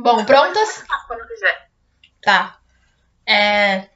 Bom, 0.00 0.24
prontas? 0.24 0.84
Quando 1.08 1.26
quiser. 1.26 1.70
Tá. 2.22 2.60
É... 3.26 3.88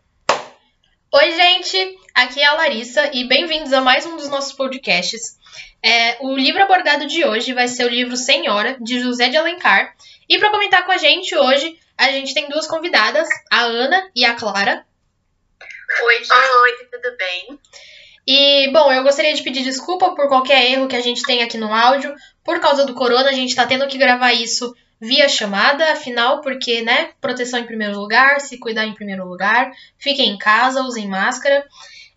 Oi, 1.12 1.30
gente! 1.30 1.96
Aqui 2.12 2.40
é 2.40 2.44
a 2.44 2.54
Larissa 2.54 3.08
e 3.14 3.28
bem-vindos 3.28 3.72
a 3.72 3.80
mais 3.80 4.04
um 4.04 4.16
dos 4.16 4.28
nossos 4.28 4.52
podcasts. 4.52 5.38
É, 5.80 6.16
o 6.20 6.36
livro 6.36 6.60
abordado 6.60 7.06
de 7.06 7.24
hoje 7.24 7.52
vai 7.52 7.68
ser 7.68 7.84
o 7.84 7.88
livro 7.88 8.16
Senhora, 8.16 8.76
de 8.80 8.98
José 8.98 9.28
de 9.28 9.36
Alencar. 9.36 9.94
E 10.28 10.40
para 10.40 10.50
comentar 10.50 10.84
com 10.84 10.90
a 10.90 10.98
gente 10.98 11.36
hoje, 11.36 11.78
a 11.96 12.10
gente 12.10 12.34
tem 12.34 12.48
duas 12.48 12.66
convidadas, 12.66 13.28
a 13.48 13.60
Ana 13.60 14.10
e 14.16 14.24
a 14.24 14.34
Clara. 14.34 14.84
Oi, 16.02 16.18
gente. 16.18 16.32
Oi, 16.32 16.72
tudo 16.90 17.16
bem? 17.16 17.60
E, 18.26 18.72
bom, 18.72 18.90
eu 18.92 19.04
gostaria 19.04 19.34
de 19.34 19.42
pedir 19.44 19.62
desculpa 19.62 20.16
por 20.16 20.26
qualquer 20.26 20.68
erro 20.68 20.88
que 20.88 20.96
a 20.96 21.00
gente 21.00 21.22
tem 21.22 21.44
aqui 21.44 21.58
no 21.58 21.72
áudio. 21.72 22.12
Por 22.42 22.58
causa 22.58 22.84
do 22.84 22.92
corona, 22.92 23.30
a 23.30 23.32
gente 23.32 23.54
tá 23.54 23.64
tendo 23.64 23.86
que 23.86 23.98
gravar 23.98 24.32
isso 24.32 24.74
via 25.02 25.28
chamada, 25.28 25.90
afinal, 25.90 26.40
porque, 26.40 26.80
né, 26.80 27.10
proteção 27.20 27.58
em 27.58 27.66
primeiro 27.66 27.98
lugar, 27.98 28.40
se 28.40 28.56
cuidar 28.56 28.86
em 28.86 28.94
primeiro 28.94 29.26
lugar, 29.26 29.72
fiquem 29.98 30.30
em 30.30 30.38
casa, 30.38 30.84
usem 30.84 31.08
máscara. 31.08 31.66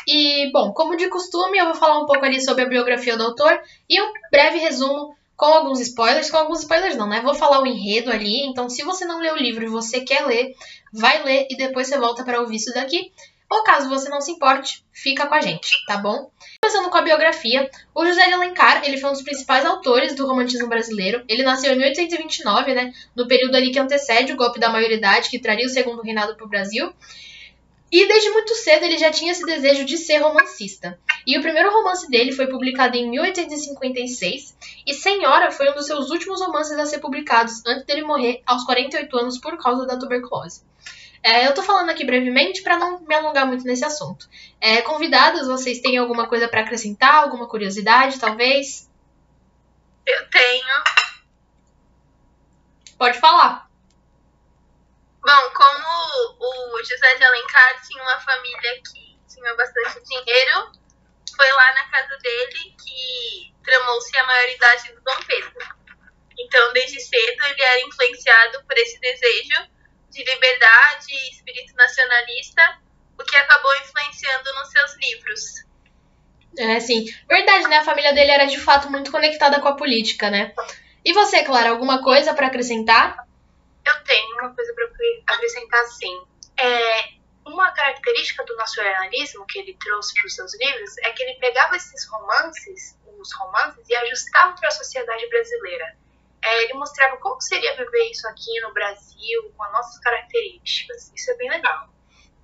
E, 0.07 0.51
bom, 0.51 0.71
como 0.71 0.95
de 0.95 1.09
costume, 1.09 1.57
eu 1.57 1.65
vou 1.65 1.73
falar 1.73 1.97
um 1.97 2.05
pouco 2.05 2.23
ali 2.23 2.39
sobre 2.39 2.63
a 2.63 2.69
biografia 2.69 3.17
do 3.17 3.23
autor 3.23 3.59
e 3.89 3.99
um 3.99 4.13
breve 4.31 4.59
resumo 4.59 5.15
com 5.35 5.47
alguns 5.47 5.79
spoilers, 5.79 6.29
com 6.29 6.37
alguns 6.37 6.59
spoilers 6.59 6.95
não, 6.95 7.09
né? 7.09 7.21
Vou 7.21 7.33
falar 7.33 7.59
o 7.59 7.65
enredo 7.65 8.11
ali, 8.11 8.45
então 8.45 8.69
se 8.69 8.83
você 8.83 9.03
não 9.03 9.19
leu 9.19 9.33
o 9.33 9.37
livro 9.37 9.65
e 9.65 9.67
você 9.67 10.01
quer 10.01 10.23
ler, 10.27 10.53
vai 10.93 11.23
ler 11.23 11.47
e 11.49 11.57
depois 11.57 11.87
você 11.87 11.97
volta 11.97 12.23
para 12.23 12.39
ouvir 12.39 12.57
isso 12.57 12.71
daqui. 12.71 13.11
Ou 13.49 13.63
caso 13.63 13.89
você 13.89 14.09
não 14.09 14.21
se 14.21 14.31
importe, 14.31 14.83
fica 14.91 15.27
com 15.27 15.35
a 15.35 15.41
gente, 15.41 15.69
tá 15.85 15.97
bom? 15.97 16.31
Começando 16.61 16.89
com 16.89 16.97
a 16.97 17.01
biografia, 17.01 17.69
o 17.93 18.05
José 18.05 18.27
de 18.27 18.33
Alencar, 18.33 18.83
ele 18.83 18.97
foi 18.97 19.09
um 19.09 19.13
dos 19.13 19.21
principais 19.21 19.65
autores 19.65 20.15
do 20.15 20.25
romantismo 20.25 20.67
brasileiro. 20.67 21.23
Ele 21.27 21.43
nasceu 21.43 21.71
em 21.73 21.77
1829, 21.77 22.73
né, 22.73 22.91
no 23.15 23.27
período 23.27 23.55
ali 23.55 23.71
que 23.71 23.79
antecede 23.79 24.33
o 24.33 24.35
golpe 24.35 24.59
da 24.59 24.69
maioridade, 24.69 25.29
que 25.29 25.39
traria 25.39 25.65
o 25.65 25.69
segundo 25.69 26.01
reinado 26.01 26.35
para 26.35 26.45
o 26.45 26.49
Brasil. 26.49 26.91
E 27.91 28.07
desde 28.07 28.31
muito 28.31 28.55
cedo 28.55 28.83
ele 28.83 28.97
já 28.97 29.11
tinha 29.11 29.31
esse 29.31 29.45
desejo 29.45 29.85
de 29.85 29.97
ser 29.97 30.17
romancista. 30.17 30.99
E 31.25 31.37
o 31.37 31.41
primeiro 31.41 31.71
romance 31.71 32.09
dele 32.09 32.31
foi 32.31 32.47
publicado 32.47 32.97
em 32.97 33.09
1856, 33.09 34.57
e 34.85 34.93
Senhora 34.93 35.51
foi 35.51 35.69
um 35.69 35.75
dos 35.75 35.85
seus 35.85 36.09
últimos 36.09 36.41
romances 36.41 36.77
a 36.77 36.85
ser 36.85 36.99
publicados 36.99 37.65
antes 37.65 37.85
dele 37.85 38.01
morrer 38.01 38.41
aos 38.45 38.63
48 38.63 39.17
anos 39.17 39.37
por 39.37 39.57
causa 39.57 39.85
da 39.85 39.97
tuberculose. 39.97 40.63
É, 41.25 41.47
eu 41.47 41.55
tô 41.55 41.63
falando 41.63 41.89
aqui 41.89 42.05
brevemente 42.05 42.61
para 42.61 42.77
não 42.77 42.99
me 42.99 43.15
alongar 43.15 43.47
muito 43.47 43.65
nesse 43.65 43.83
assunto. 43.83 44.29
É, 44.61 44.83
convidados, 44.83 45.47
vocês 45.47 45.79
têm 45.79 45.97
alguma 45.97 46.29
coisa 46.29 46.47
para 46.47 46.61
acrescentar? 46.61 47.15
Alguma 47.15 47.49
curiosidade, 47.49 48.19
talvez? 48.19 48.87
Eu 50.05 50.29
tenho. 50.29 50.83
Pode 52.95 53.17
falar. 53.17 53.67
Bom, 55.19 55.49
como 55.55 56.75
o 56.75 56.83
José 56.83 57.15
de 57.15 57.23
Alencar 57.23 57.81
tinha 57.87 58.03
uma 58.03 58.19
família 58.19 58.81
que 58.83 59.19
tinha 59.27 59.55
bastante 59.55 60.03
dinheiro, 60.03 60.71
foi 61.35 61.51
lá 61.53 61.73
na 61.73 61.89
casa 61.89 62.19
dele 62.19 62.75
que 62.77 63.51
tramou-se 63.63 64.15
a 64.15 64.27
maioridade 64.27 64.93
do 64.93 65.01
Dom 65.01 65.17
Pedro. 65.25 65.75
Então, 66.37 66.71
desde 66.73 66.99
cedo, 66.99 67.45
ele 67.45 67.63
era 67.63 67.81
influenciado 67.81 68.63
por 68.63 68.77
esse 68.77 68.99
desejo 68.99 69.74
de 70.15 70.23
liberdade 70.23 71.07
e 71.09 71.29
espírito 71.31 71.75
nacionalista, 71.75 72.61
o 73.19 73.23
que 73.23 73.35
acabou 73.35 73.75
influenciando 73.75 74.53
nos 74.53 74.69
seus 74.69 74.95
livros. 74.95 75.65
É, 76.57 76.79
sim. 76.79 77.05
Verdade, 77.27 77.67
né? 77.67 77.77
A 77.79 77.83
família 77.83 78.13
dele 78.13 78.31
era 78.31 78.45
de 78.45 78.57
fato 78.57 78.89
muito 78.89 79.11
conectada 79.11 79.59
com 79.59 79.67
a 79.67 79.75
política, 79.75 80.29
né? 80.29 80.53
E 81.03 81.11
você, 81.11 81.43
Clara, 81.43 81.69
alguma 81.69 82.01
coisa 82.01 82.33
para 82.33 82.47
acrescentar? 82.47 83.27
Eu 83.85 84.03
tenho 84.05 84.39
uma 84.39 84.55
coisa 84.55 84.73
para 84.73 85.35
acrescentar, 85.35 85.85
sim. 85.87 86.25
É, 86.57 87.15
uma 87.45 87.71
característica 87.71 88.43
do 88.45 88.55
nacionalismo 88.55 89.45
que 89.45 89.59
ele 89.59 89.77
trouxe 89.77 90.13
para 90.13 90.27
os 90.27 90.33
seus 90.33 90.57
livros 90.57 90.97
é 90.99 91.11
que 91.11 91.23
ele 91.23 91.37
pegava 91.39 91.75
esses 91.75 92.07
romances, 92.09 92.97
os 93.19 93.33
romances, 93.33 93.87
e 93.89 93.95
ajustava 93.95 94.55
para 94.55 94.69
a 94.69 94.71
sociedade 94.71 95.27
brasileira. 95.27 95.97
É, 96.45 96.63
ele 96.63 96.75
mostrava 96.75 97.17
como 97.17 97.41
seria 97.41 97.75
viver 97.75 98.11
isso 98.11 98.27
aqui 98.27 98.59
no 98.61 98.71
Brasil, 98.71 99.51
com 99.57 99.63
as 99.63 99.71
nossas 99.71 99.99
características. 99.99 101.11
Isso 101.15 101.31
é 101.31 101.37
bem 101.37 101.49
legal. 101.49 101.89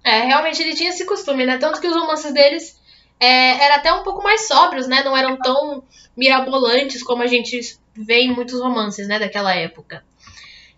É, 0.04 0.22
realmente 0.22 0.62
ele 0.62 0.76
tinha 0.76 0.90
esse 0.90 1.06
costume, 1.06 1.46
né? 1.46 1.60
Tanto 1.60 1.80
que 1.80 1.88
os 1.88 1.96
romances 1.96 2.34
deles 2.34 2.82
é, 3.20 3.64
eram 3.64 3.76
até 3.76 3.94
um 3.94 4.04
pouco 4.04 4.24
mais 4.24 4.48
sóbrios, 4.48 4.88
né? 4.88 5.04
Não 5.04 5.16
eram 5.16 5.38
tão 5.38 5.84
mirabolantes 6.18 7.04
como 7.04 7.22
a 7.22 7.28
gente 7.28 7.60
vê 7.94 8.22
em 8.22 8.34
muitos 8.34 8.60
romances, 8.60 9.08
né? 9.08 9.20
Daquela 9.20 9.54
época. 9.54 10.04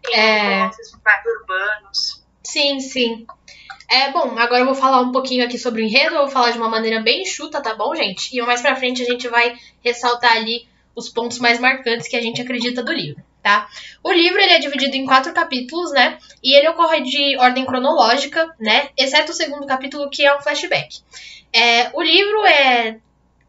Tem 0.03 0.19
é... 0.19 0.59
romances 0.59 0.91
mais 1.03 1.25
urbanos. 1.25 2.25
Sim, 2.43 2.79
sim. 2.81 3.25
É, 3.89 4.11
bom, 4.11 4.37
agora 4.37 4.61
eu 4.61 4.65
vou 4.65 4.75
falar 4.75 4.99
um 5.01 5.11
pouquinho 5.11 5.45
aqui 5.45 5.57
sobre 5.57 5.81
o 5.81 5.85
enredo, 5.85 6.15
eu 6.15 6.21
vou 6.23 6.31
falar 6.31 6.51
de 6.51 6.57
uma 6.57 6.69
maneira 6.69 7.01
bem 7.01 7.21
enxuta, 7.21 7.61
tá 7.61 7.75
bom, 7.75 7.95
gente? 7.95 8.35
E 8.35 8.41
mais 8.41 8.61
pra 8.61 8.75
frente 8.75 9.01
a 9.01 9.05
gente 9.05 9.27
vai 9.27 9.55
ressaltar 9.81 10.35
ali 10.35 10.67
os 10.95 11.09
pontos 11.09 11.39
mais 11.39 11.59
marcantes 11.59 12.07
que 12.07 12.15
a 12.15 12.21
gente 12.21 12.41
acredita 12.41 12.83
do 12.83 12.91
livro, 12.91 13.23
tá? 13.41 13.67
O 14.03 14.11
livro 14.11 14.39
ele 14.39 14.53
é 14.53 14.59
dividido 14.59 14.95
em 14.95 15.05
quatro 15.05 15.33
capítulos, 15.33 15.91
né? 15.91 16.17
E 16.43 16.55
ele 16.55 16.69
ocorre 16.69 17.01
de 17.01 17.37
ordem 17.37 17.65
cronológica, 17.65 18.53
né? 18.59 18.89
Exceto 18.97 19.31
o 19.31 19.35
segundo 19.35 19.65
capítulo 19.65 20.09
que 20.09 20.25
é 20.25 20.35
um 20.35 20.41
flashback. 20.41 20.99
É, 21.51 21.89
o 21.93 22.01
livro 22.01 22.45
é 22.45 22.97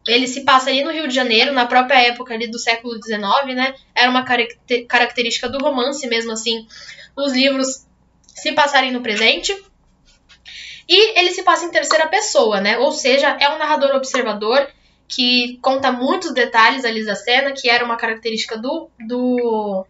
ele 0.07 0.27
se 0.27 0.41
passa 0.41 0.69
ali 0.69 0.83
no 0.83 0.91
Rio 0.91 1.07
de 1.07 1.15
Janeiro, 1.15 1.51
na 1.51 1.65
própria 1.65 1.99
época 1.99 2.33
ali 2.33 2.47
do 2.47 2.59
século 2.59 2.93
XIX, 3.01 3.55
né? 3.55 3.73
Era 3.93 4.09
uma 4.09 4.23
característica 4.23 5.49
do 5.49 5.57
romance, 5.57 6.05
mesmo 6.07 6.31
assim, 6.31 6.67
os 7.15 7.33
livros 7.33 7.85
se 8.27 8.51
passarem 8.51 8.91
no 8.91 9.01
presente. 9.01 9.55
E 10.87 11.19
ele 11.19 11.31
se 11.31 11.41
passa 11.41 11.65
em 11.65 11.71
terceira 11.71 12.07
pessoa, 12.07 12.61
né? 12.61 12.77
Ou 12.77 12.91
seja, 12.91 13.35
é 13.39 13.49
um 13.49 13.57
narrador 13.57 13.95
observador 13.95 14.67
que 15.07 15.59
conta 15.61 15.91
muitos 15.91 16.33
detalhes 16.33 16.83
ali 16.83 17.05
da 17.05 17.15
cena, 17.15 17.51
que 17.51 17.69
era 17.69 17.85
uma 17.85 17.97
característica 17.97 18.57
do, 18.57 18.89
do, 18.99 19.85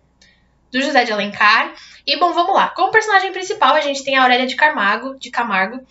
do 0.71 0.81
José 0.81 1.03
de 1.03 1.11
Alencar. 1.11 1.73
E 2.05 2.17
bom, 2.19 2.33
vamos 2.33 2.53
lá. 2.53 2.69
Como 2.69 2.91
personagem 2.91 3.31
principal, 3.31 3.75
a 3.75 3.81
gente 3.81 4.03
tem 4.03 4.17
a 4.17 4.23
Aurélia 4.23 4.45
de 4.45 4.55
Camargo, 4.55 5.17
de 5.17 5.31
Camargo, 5.31 5.85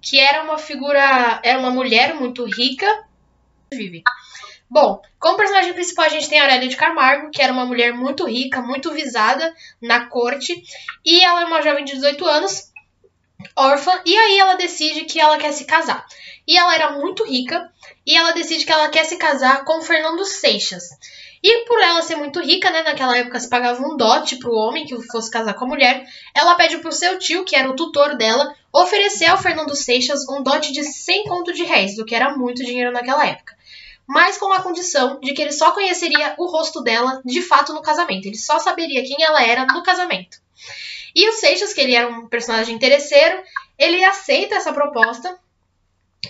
que 0.00 0.18
era 0.18 0.42
uma 0.42 0.58
figura, 0.58 1.40
era 1.42 1.58
uma 1.58 1.70
mulher 1.70 2.14
muito 2.14 2.44
rica. 2.44 2.86
Vive. 3.72 4.02
Bom, 4.70 5.02
como 5.18 5.36
personagem 5.36 5.72
principal, 5.72 6.06
a 6.06 6.08
gente 6.08 6.28
tem 6.28 6.38
a 6.38 6.44
Aurélia 6.44 6.68
de 6.68 6.76
Camargo, 6.76 7.30
que 7.32 7.42
era 7.42 7.52
uma 7.52 7.66
mulher 7.66 7.92
muito 7.92 8.24
rica, 8.24 8.62
muito 8.62 8.92
visada 8.92 9.52
na 9.82 10.06
corte, 10.06 10.62
e 11.04 11.24
ela 11.24 11.42
é 11.42 11.44
uma 11.44 11.60
jovem 11.60 11.84
de 11.84 11.94
18 11.94 12.24
anos, 12.24 12.69
órfã, 13.60 14.00
e 14.04 14.16
aí 14.16 14.38
ela 14.38 14.54
decide 14.54 15.04
que 15.04 15.20
ela 15.20 15.36
quer 15.36 15.52
se 15.52 15.64
casar. 15.64 16.06
E 16.48 16.56
ela 16.56 16.74
era 16.74 16.92
muito 16.92 17.24
rica, 17.24 17.70
e 18.06 18.16
ela 18.16 18.32
decide 18.32 18.64
que 18.64 18.72
ela 18.72 18.88
quer 18.88 19.04
se 19.04 19.16
casar 19.16 19.64
com 19.64 19.82
Fernando 19.82 20.24
Seixas. 20.24 20.84
E 21.42 21.64
por 21.64 21.80
ela 21.80 22.02
ser 22.02 22.16
muito 22.16 22.40
rica, 22.40 22.70
né, 22.70 22.82
naquela 22.82 23.16
época 23.16 23.40
se 23.40 23.48
pagava 23.48 23.82
um 23.82 23.96
dote 23.96 24.36
pro 24.36 24.54
homem 24.54 24.84
que 24.84 25.00
fosse 25.08 25.30
casar 25.30 25.54
com 25.54 25.64
a 25.64 25.68
mulher, 25.68 26.06
ela 26.34 26.54
pede 26.54 26.78
pro 26.78 26.92
seu 26.92 27.18
tio, 27.18 27.44
que 27.44 27.56
era 27.56 27.70
o 27.70 27.76
tutor 27.76 28.16
dela, 28.16 28.54
oferecer 28.72 29.26
ao 29.26 29.38
Fernando 29.38 29.74
Seixas 29.74 30.28
um 30.28 30.42
dote 30.42 30.72
de 30.72 30.84
100 30.84 31.24
conto 31.24 31.52
de 31.52 31.64
réis, 31.64 31.98
o 31.98 32.04
que 32.04 32.14
era 32.14 32.36
muito 32.36 32.64
dinheiro 32.64 32.92
naquela 32.92 33.26
época. 33.26 33.54
Mas 34.06 34.36
com 34.36 34.52
a 34.52 34.60
condição 34.60 35.20
de 35.20 35.32
que 35.32 35.40
ele 35.40 35.52
só 35.52 35.70
conheceria 35.72 36.34
o 36.36 36.46
rosto 36.46 36.82
dela 36.82 37.22
de 37.24 37.40
fato 37.40 37.72
no 37.72 37.80
casamento, 37.80 38.26
ele 38.26 38.36
só 38.36 38.58
saberia 38.58 39.04
quem 39.04 39.22
ela 39.22 39.42
era 39.42 39.64
no 39.66 39.82
casamento. 39.82 40.38
E 41.14 41.28
o 41.28 41.32
Seixas, 41.32 41.72
que 41.72 41.80
ele 41.80 41.94
era 41.94 42.08
um 42.08 42.28
personagem 42.28 42.74
interesseiro, 42.74 43.42
ele 43.78 44.04
aceita 44.04 44.56
essa 44.56 44.72
proposta. 44.72 45.38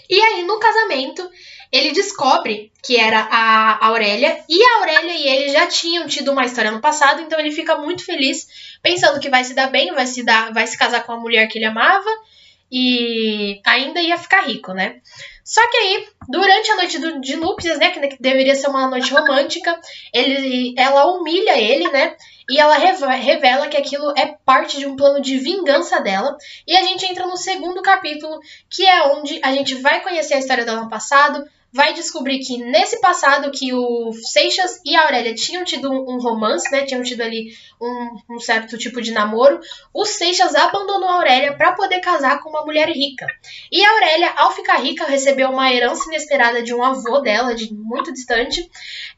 E 0.08 0.20
aí, 0.20 0.42
no 0.44 0.58
casamento, 0.58 1.28
ele 1.72 1.92
descobre 1.92 2.72
que 2.82 2.96
era 2.96 3.20
a 3.30 3.86
Aurélia, 3.86 4.44
e 4.48 4.62
a 4.62 4.78
Aurélia 4.78 5.12
e 5.12 5.28
ele 5.28 5.48
já 5.52 5.66
tinham 5.66 6.06
tido 6.06 6.32
uma 6.32 6.44
história 6.44 6.70
no 6.70 6.80
passado, 6.80 7.22
então 7.22 7.38
ele 7.38 7.52
fica 7.52 7.76
muito 7.76 8.04
feliz, 8.04 8.46
pensando 8.82 9.20
que 9.20 9.28
vai 9.28 9.44
se 9.44 9.54
dar 9.54 9.68
bem, 9.68 9.92
vai 9.92 10.06
se 10.06 10.24
dar, 10.24 10.52
vai 10.52 10.66
se 10.66 10.76
casar 10.76 11.04
com 11.04 11.12
a 11.12 11.20
mulher 11.20 11.46
que 11.48 11.58
ele 11.58 11.66
amava 11.66 12.10
e 12.70 13.60
ainda 13.66 14.00
ia 14.00 14.16
ficar 14.16 14.42
rico, 14.42 14.72
né? 14.72 15.00
Só 15.44 15.60
que 15.68 15.76
aí, 15.76 16.08
durante 16.28 16.70
a 16.70 16.76
noite 16.76 16.98
do, 16.98 17.20
de 17.20 17.36
núpcias, 17.36 17.78
né, 17.78 17.90
que 17.90 18.16
deveria 18.20 18.54
ser 18.54 18.68
uma 18.68 18.88
noite 18.88 19.12
romântica, 19.12 19.80
ele, 20.14 20.74
ela 20.78 21.06
humilha 21.06 21.58
ele, 21.58 21.90
né? 21.90 22.14
E 22.48 22.58
ela 22.58 22.76
revela 22.76 23.68
que 23.68 23.76
aquilo 23.76 24.12
é 24.16 24.36
parte 24.44 24.78
de 24.78 24.86
um 24.86 24.94
plano 24.94 25.20
de 25.20 25.38
vingança 25.38 26.00
dela. 26.00 26.36
E 26.66 26.76
a 26.76 26.82
gente 26.84 27.04
entra 27.06 27.26
no 27.26 27.36
segundo 27.36 27.82
capítulo, 27.82 28.38
que 28.68 28.86
é 28.86 29.02
onde 29.08 29.40
a 29.42 29.52
gente 29.52 29.74
vai 29.76 30.00
conhecer 30.00 30.34
a 30.34 30.38
história 30.38 30.64
dela 30.64 30.82
no 30.82 30.90
passado, 30.90 31.44
vai 31.72 31.94
descobrir 31.94 32.40
que 32.40 32.58
nesse 32.58 33.00
passado 33.00 33.50
que 33.50 33.72
o 33.72 34.12
Seixas 34.12 34.80
e 34.84 34.96
a 34.96 35.04
Aurélia 35.04 35.34
tinham 35.34 35.64
tido 35.64 35.90
um, 35.90 36.18
romance, 36.18 36.70
né? 36.70 36.84
Tinham 36.84 37.02
tido 37.02 37.22
ali 37.22 37.52
um, 37.80 38.34
um, 38.34 38.38
certo 38.40 38.76
tipo 38.76 39.00
de 39.00 39.12
namoro. 39.12 39.60
O 39.94 40.04
Seixas 40.04 40.54
abandonou 40.54 41.08
a 41.08 41.14
Aurélia 41.14 41.56
para 41.56 41.72
poder 41.72 42.00
casar 42.00 42.42
com 42.42 42.50
uma 42.50 42.64
mulher 42.64 42.88
rica. 42.88 43.26
E 43.70 43.84
a 43.84 43.90
Aurélia, 43.92 44.32
ao 44.36 44.52
ficar 44.52 44.78
rica, 44.78 45.06
recebeu 45.06 45.50
uma 45.50 45.72
herança 45.72 46.08
inesperada 46.08 46.62
de 46.62 46.74
um 46.74 46.82
avô 46.82 47.20
dela, 47.20 47.54
de 47.54 47.72
muito 47.72 48.12
distante. 48.12 48.68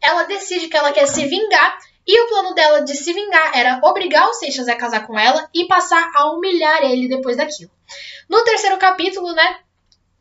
Ela 0.01 0.25
decide 0.25 0.69
que 0.69 0.77
ela 0.77 0.93
quer 0.93 1.07
se 1.07 1.27
vingar 1.27 1.79
E 2.05 2.21
o 2.21 2.29
plano 2.29 2.55
dela 2.55 2.83
de 2.83 2.97
se 2.97 3.13
vingar 3.13 3.57
era 3.57 3.81
obrigar 3.85 4.29
o 4.29 4.35
Seixas 4.35 4.69
a 4.69 4.75
casar 4.75 5.07
com 5.07 5.19
ela 5.19 5.49
e 5.55 5.67
passar 5.69 6.11
a 6.17 6.33
humilhar 6.33 6.83
ele 6.83 7.09
depois 7.09 7.37
daquilo. 7.37 7.71
No 8.29 8.43
terceiro 8.43 8.77
capítulo, 8.77 9.33
né, 9.33 9.61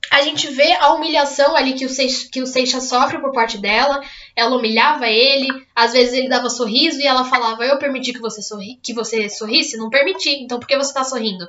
a 0.09 0.21
gente 0.21 0.47
vê 0.49 0.73
a 0.73 0.93
humilhação 0.93 1.55
ali 1.55 1.73
que 1.73 1.85
o, 1.85 1.89
Seixas, 1.89 2.29
que 2.29 2.41
o 2.41 2.47
Seixas 2.47 2.89
sofre 2.89 3.19
por 3.19 3.31
parte 3.31 3.57
dela. 3.57 4.01
Ela 4.35 4.55
humilhava 4.55 5.07
ele, 5.07 5.47
às 5.75 5.93
vezes 5.93 6.13
ele 6.13 6.27
dava 6.27 6.49
sorriso 6.49 6.99
e 6.99 7.05
ela 7.05 7.23
falava: 7.23 7.63
Eu 7.63 7.77
permiti 7.77 8.11
que 8.11 8.19
você, 8.19 8.41
sorri 8.41 8.79
que 8.81 8.93
você 8.93 9.29
sorrisse? 9.29 9.77
Não 9.77 9.89
permiti, 9.89 10.29
então 10.29 10.59
por 10.59 10.67
que 10.67 10.77
você 10.77 10.93
tá 10.93 11.03
sorrindo? 11.03 11.47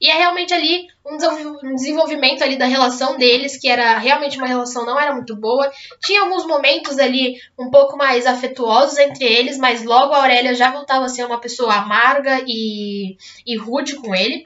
E 0.00 0.08
é 0.08 0.14
realmente 0.14 0.54
ali 0.54 0.86
um 1.04 1.74
desenvolvimento 1.74 2.42
ali 2.42 2.56
da 2.56 2.64
relação 2.64 3.18
deles, 3.18 3.58
que 3.58 3.68
era 3.68 3.98
realmente 3.98 4.38
uma 4.38 4.46
relação 4.46 4.86
não 4.86 4.98
era 4.98 5.14
muito 5.14 5.36
boa. 5.36 5.70
Tinha 6.02 6.22
alguns 6.22 6.46
momentos 6.46 6.98
ali 6.98 7.36
um 7.58 7.70
pouco 7.70 7.98
mais 7.98 8.26
afetuosos 8.26 8.98
entre 8.98 9.24
eles, 9.24 9.58
mas 9.58 9.84
logo 9.84 10.14
a 10.14 10.22
Aurélia 10.22 10.54
já 10.54 10.70
voltava 10.70 11.04
a 11.04 11.08
ser 11.08 11.24
uma 11.24 11.38
pessoa 11.38 11.74
amarga 11.74 12.42
e, 12.46 13.18
e 13.46 13.56
rude 13.58 13.96
com 13.96 14.14
ele. 14.14 14.42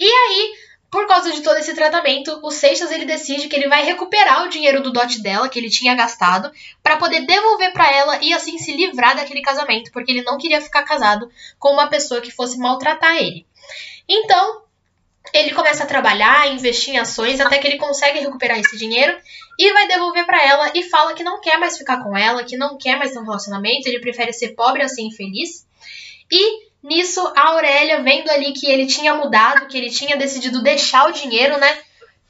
E 0.00 0.06
aí, 0.06 0.54
por 0.94 1.08
causa 1.08 1.32
de 1.32 1.40
todo 1.40 1.56
esse 1.56 1.74
tratamento, 1.74 2.38
o 2.40 2.52
Seixas 2.52 2.92
ele 2.92 3.04
decide 3.04 3.48
que 3.48 3.56
ele 3.56 3.66
vai 3.66 3.84
recuperar 3.84 4.44
o 4.44 4.48
dinheiro 4.48 4.80
do 4.80 4.92
dote 4.92 5.20
dela 5.20 5.48
que 5.48 5.58
ele 5.58 5.68
tinha 5.68 5.92
gastado 5.92 6.52
para 6.84 6.96
poder 6.96 7.26
devolver 7.26 7.72
para 7.72 7.90
ela 7.92 8.22
e 8.22 8.32
assim 8.32 8.58
se 8.58 8.70
livrar 8.70 9.16
daquele 9.16 9.42
casamento, 9.42 9.90
porque 9.90 10.12
ele 10.12 10.22
não 10.22 10.38
queria 10.38 10.60
ficar 10.60 10.84
casado 10.84 11.28
com 11.58 11.72
uma 11.72 11.88
pessoa 11.88 12.20
que 12.20 12.30
fosse 12.30 12.58
maltratar 12.58 13.16
ele. 13.16 13.44
Então, 14.08 14.62
ele 15.32 15.50
começa 15.50 15.82
a 15.82 15.86
trabalhar, 15.86 16.52
investir 16.52 16.94
em 16.94 16.98
ações, 16.98 17.40
até 17.40 17.58
que 17.58 17.66
ele 17.66 17.76
consegue 17.78 18.20
recuperar 18.20 18.60
esse 18.60 18.78
dinheiro 18.78 19.18
e 19.58 19.72
vai 19.72 19.88
devolver 19.88 20.24
para 20.24 20.46
ela 20.46 20.70
e 20.76 20.84
fala 20.84 21.12
que 21.12 21.24
não 21.24 21.40
quer 21.40 21.58
mais 21.58 21.76
ficar 21.76 22.04
com 22.04 22.16
ela, 22.16 22.44
que 22.44 22.56
não 22.56 22.78
quer 22.78 22.96
mais 22.96 23.10
ter 23.10 23.18
um 23.18 23.24
relacionamento, 23.24 23.88
ele 23.88 23.98
prefere 23.98 24.32
ser 24.32 24.50
pobre 24.50 24.84
a 24.84 24.88
ser 24.88 25.02
infeliz. 25.02 25.66
E 26.30 26.63
nisso 26.84 27.20
a 27.34 27.48
Aurélia, 27.48 28.02
vendo 28.02 28.30
ali 28.30 28.52
que 28.52 28.66
ele 28.66 28.86
tinha 28.86 29.14
mudado, 29.14 29.66
que 29.66 29.78
ele 29.78 29.90
tinha 29.90 30.18
decidido 30.18 30.62
deixar 30.62 31.08
o 31.08 31.12
dinheiro, 31.12 31.58
né, 31.58 31.78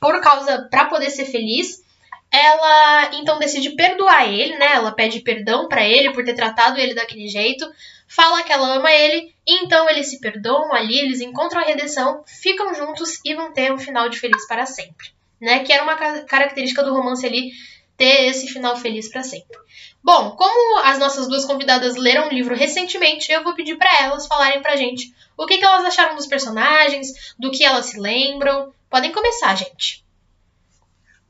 por 0.00 0.20
causa 0.20 0.68
para 0.70 0.84
poder 0.84 1.10
ser 1.10 1.26
feliz, 1.26 1.82
ela 2.30 3.10
então 3.14 3.38
decide 3.38 3.70
perdoar 3.70 4.28
ele, 4.28 4.56
né? 4.56 4.72
Ela 4.74 4.92
pede 4.92 5.20
perdão 5.20 5.68
para 5.68 5.86
ele 5.86 6.12
por 6.12 6.24
ter 6.24 6.34
tratado 6.34 6.80
ele 6.80 6.94
daquele 6.94 7.28
jeito, 7.28 7.64
fala 8.08 8.42
que 8.42 8.52
ela 8.52 8.74
ama 8.74 8.92
ele, 8.92 9.32
e 9.46 9.64
então 9.64 9.88
eles 9.88 10.10
se 10.10 10.20
perdoam 10.20 10.72
ali, 10.72 10.98
eles 10.98 11.20
encontram 11.20 11.60
a 11.60 11.64
redenção, 11.64 12.22
ficam 12.26 12.74
juntos 12.74 13.20
e 13.24 13.34
vão 13.34 13.52
ter 13.52 13.72
um 13.72 13.78
final 13.78 14.08
de 14.08 14.18
feliz 14.18 14.46
para 14.46 14.66
sempre, 14.66 15.08
né? 15.40 15.60
Que 15.60 15.72
era 15.72 15.82
uma 15.82 15.96
característica 16.24 16.82
do 16.82 16.92
romance 16.92 17.24
ali 17.24 17.52
ter 17.96 18.26
esse 18.26 18.48
final 18.48 18.76
feliz 18.76 19.08
para 19.08 19.22
sempre. 19.22 19.56
Bom, 20.04 20.36
como 20.36 20.80
as 20.80 20.98
nossas 20.98 21.26
duas 21.26 21.46
convidadas 21.46 21.96
leram 21.96 22.28
o 22.28 22.30
livro 22.30 22.54
recentemente, 22.54 23.32
eu 23.32 23.42
vou 23.42 23.54
pedir 23.54 23.78
para 23.78 24.02
elas 24.02 24.26
falarem 24.26 24.60
pra 24.60 24.76
gente 24.76 25.14
o 25.34 25.46
que, 25.46 25.56
que 25.56 25.64
elas 25.64 25.82
acharam 25.86 26.14
dos 26.14 26.26
personagens, 26.26 27.34
do 27.38 27.50
que 27.50 27.64
elas 27.64 27.86
se 27.86 27.98
lembram. 27.98 28.74
Podem 28.90 29.10
começar, 29.10 29.54
gente. 29.54 30.04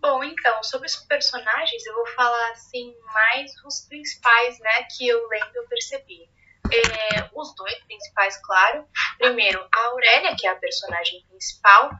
Bom, 0.00 0.24
então, 0.24 0.60
sobre 0.64 0.88
os 0.88 0.96
personagens, 0.96 1.86
eu 1.86 1.94
vou 1.94 2.06
falar 2.08 2.50
assim 2.50 2.92
mais 3.14 3.52
os 3.64 3.86
principais, 3.88 4.58
né, 4.58 4.82
que 4.96 5.06
eu 5.06 5.24
lendo 5.28 5.54
eu 5.54 5.68
percebi. 5.68 6.28
É, 6.72 7.30
os 7.32 7.54
dois 7.54 7.78
principais, 7.84 8.36
claro. 8.44 8.88
Primeiro, 9.18 9.64
a 9.72 9.86
Aurélia, 9.86 10.34
que 10.36 10.48
é 10.48 10.50
a 10.50 10.56
personagem 10.56 11.24
principal. 11.30 11.92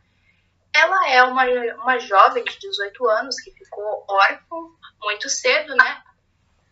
Ela 0.75 1.09
é 1.09 1.23
uma, 1.23 1.44
uma 1.76 1.99
jovem 2.00 2.43
de 2.43 2.59
18 2.59 3.09
anos 3.09 3.37
que 3.41 3.53
ficou 3.53 4.05
órfã 4.09 4.56
muito 5.00 5.31
cedo, 5.31 5.76
né? 5.76 6.03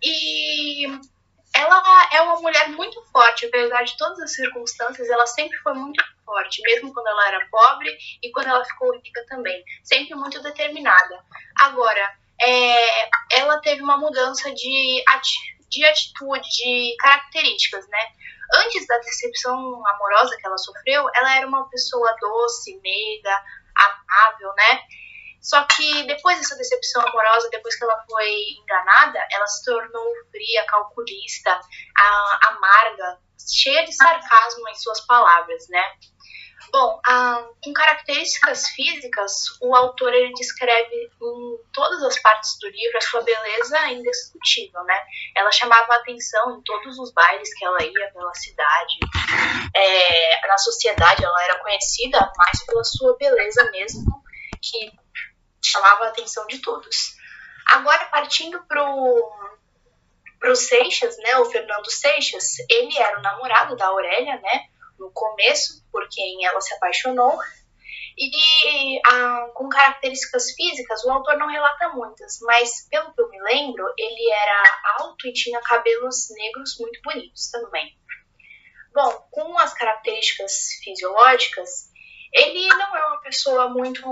E 0.02 0.86
ela 1.54 2.08
é 2.12 2.20
uma 2.22 2.40
mulher 2.40 2.70
muito 2.70 3.02
forte, 3.12 3.46
apesar 3.46 3.82
de 3.84 3.96
todas 3.96 4.18
as 4.20 4.34
circunstâncias, 4.34 5.08
ela 5.08 5.26
sempre 5.26 5.56
foi 5.58 5.74
muito 5.74 6.02
forte, 6.24 6.62
mesmo 6.62 6.92
quando 6.92 7.06
ela 7.08 7.28
era 7.28 7.48
pobre 7.50 7.96
e 8.22 8.30
quando 8.32 8.48
ela 8.48 8.64
ficou 8.64 8.92
rica 9.00 9.24
também, 9.28 9.62
sempre 9.84 10.14
muito 10.14 10.42
determinada. 10.42 11.24
Agora, 11.60 12.10
é, 12.40 13.38
ela 13.38 13.60
teve 13.60 13.82
uma 13.82 13.98
mudança 13.98 14.52
de, 14.52 15.04
de 15.68 15.84
atitude, 15.84 16.48
de 16.48 16.96
características, 16.98 17.86
né? 17.88 17.98
Antes 18.54 18.86
da 18.86 18.98
decepção 18.98 19.86
amorosa 19.86 20.36
que 20.36 20.46
ela 20.46 20.58
sofreu, 20.58 21.06
ela 21.14 21.36
era 21.36 21.46
uma 21.46 21.68
pessoa 21.68 22.14
doce, 22.20 22.78
meiga, 22.82 23.42
amável, 23.76 24.52
né? 24.54 24.80
Só 25.42 25.64
que 25.64 26.04
depois 26.04 26.38
dessa 26.38 26.56
decepção 26.56 27.02
amorosa, 27.02 27.50
depois 27.50 27.74
que 27.74 27.82
ela 27.82 28.00
foi 28.08 28.32
enganada, 28.60 29.18
ela 29.32 29.46
se 29.46 29.64
tornou 29.64 30.06
fria, 30.30 30.64
calculista, 30.66 31.60
amarga, 32.46 33.18
cheia 33.50 33.84
de 33.84 33.92
sarcasmo 33.92 34.68
em 34.68 34.74
suas 34.76 35.00
palavras, 35.00 35.68
né? 35.68 35.82
Bom, 36.70 37.00
ah, 37.04 37.44
com 37.62 37.72
características 37.72 38.68
físicas, 38.68 39.32
o 39.60 39.74
autor 39.74 40.14
ele 40.14 40.32
descreve 40.32 41.10
em 41.20 41.58
todas 41.72 42.02
as 42.04 42.18
partes 42.20 42.56
do 42.60 42.68
livro 42.68 42.96
a 42.96 43.00
sua 43.00 43.22
beleza 43.22 43.88
indiscutível, 43.88 44.82
né? 44.84 44.98
Ela 45.36 45.50
chamava 45.50 45.92
a 45.92 45.96
atenção 45.96 46.56
em 46.56 46.62
todos 46.62 46.98
os 46.98 47.12
bailes 47.12 47.52
que 47.58 47.64
ela 47.64 47.82
ia 47.82 48.12
pela 48.12 48.32
cidade. 48.34 48.98
É, 49.74 50.46
na 50.46 50.56
sociedade, 50.56 51.24
ela 51.24 51.44
era 51.44 51.58
conhecida 51.58 52.32
mais 52.38 52.64
pela 52.64 52.84
sua 52.84 53.16
beleza 53.18 53.70
mesmo, 53.72 54.22
que 54.62 55.01
chamava 55.62 56.04
a 56.04 56.08
atenção 56.08 56.46
de 56.46 56.58
todos. 56.58 57.16
Agora, 57.66 58.04
partindo 58.06 58.62
pro 58.64 59.32
pro 60.38 60.56
Seixas, 60.56 61.16
né, 61.18 61.36
o 61.36 61.44
Fernando 61.44 61.88
Seixas, 61.88 62.58
ele 62.68 62.98
era 62.98 63.16
o 63.16 63.22
namorado 63.22 63.76
da 63.76 63.86
Aurélia, 63.86 64.40
né, 64.40 64.66
no 64.98 65.08
começo, 65.12 65.84
por 65.92 66.08
quem 66.08 66.44
ela 66.44 66.60
se 66.60 66.74
apaixonou, 66.74 67.38
e 68.18 69.00
ah, 69.06 69.50
com 69.54 69.68
características 69.68 70.50
físicas, 70.52 71.04
o 71.04 71.10
autor 71.10 71.38
não 71.38 71.46
relata 71.46 71.90
muitas, 71.90 72.38
mas 72.42 72.86
pelo 72.90 73.12
que 73.14 73.22
eu 73.22 73.28
me 73.30 73.40
lembro, 73.40 73.84
ele 73.96 74.30
era 74.30 74.82
alto 74.98 75.26
e 75.26 75.32
tinha 75.32 75.60
cabelos 75.60 76.28
negros 76.30 76.76
muito 76.78 77.00
bonitos 77.02 77.50
também. 77.50 77.96
Bom, 78.92 79.26
com 79.30 79.58
as 79.58 79.72
características 79.72 80.74
fisiológicas, 80.84 81.90
ele 82.32 82.66
não 82.68 82.96
é 82.96 83.06
uma 83.06 83.20
pessoa 83.20 83.68
muito 83.68 84.04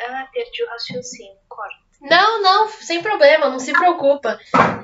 ah, 0.00 0.28
perdi 0.32 0.64
o 0.64 0.68
raciocínio, 0.68 1.36
corta. 1.48 1.76
Não, 2.00 2.40
não, 2.40 2.68
sem 2.68 3.02
problema, 3.02 3.50
não 3.50 3.58
se 3.58 3.72
preocupa. 3.72 4.38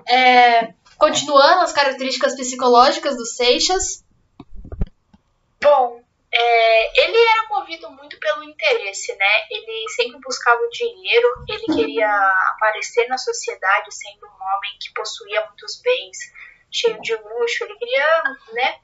É, 0.09 0.75
continuando 0.99 1.63
as 1.63 1.73
características 1.73 2.37
psicológicas 2.37 3.17
do 3.17 3.25
Seixas. 3.25 4.05
Bom, 5.63 6.03
é, 6.33 7.05
ele 7.05 7.17
era 7.17 7.49
movido 7.49 7.91
muito 7.91 8.19
pelo 8.19 8.45
interesse, 8.45 9.15
né? 9.17 9.47
Ele 9.51 9.89
sempre 9.89 10.21
buscava 10.21 10.61
o 10.61 10.69
dinheiro, 10.69 11.45
ele 11.49 11.75
queria 11.75 12.11
aparecer 12.55 13.09
na 13.09 13.17
sociedade 13.17 13.95
sendo 13.95 14.27
um 14.27 14.57
homem 14.57 14.77
que 14.79 14.93
possuía 14.95 15.47
muitos 15.47 15.81
bens, 15.81 16.19
cheio 16.71 17.01
de 17.01 17.15
luxo, 17.15 17.65
ele 17.65 17.77
queria, 17.77 18.23
né, 18.53 18.79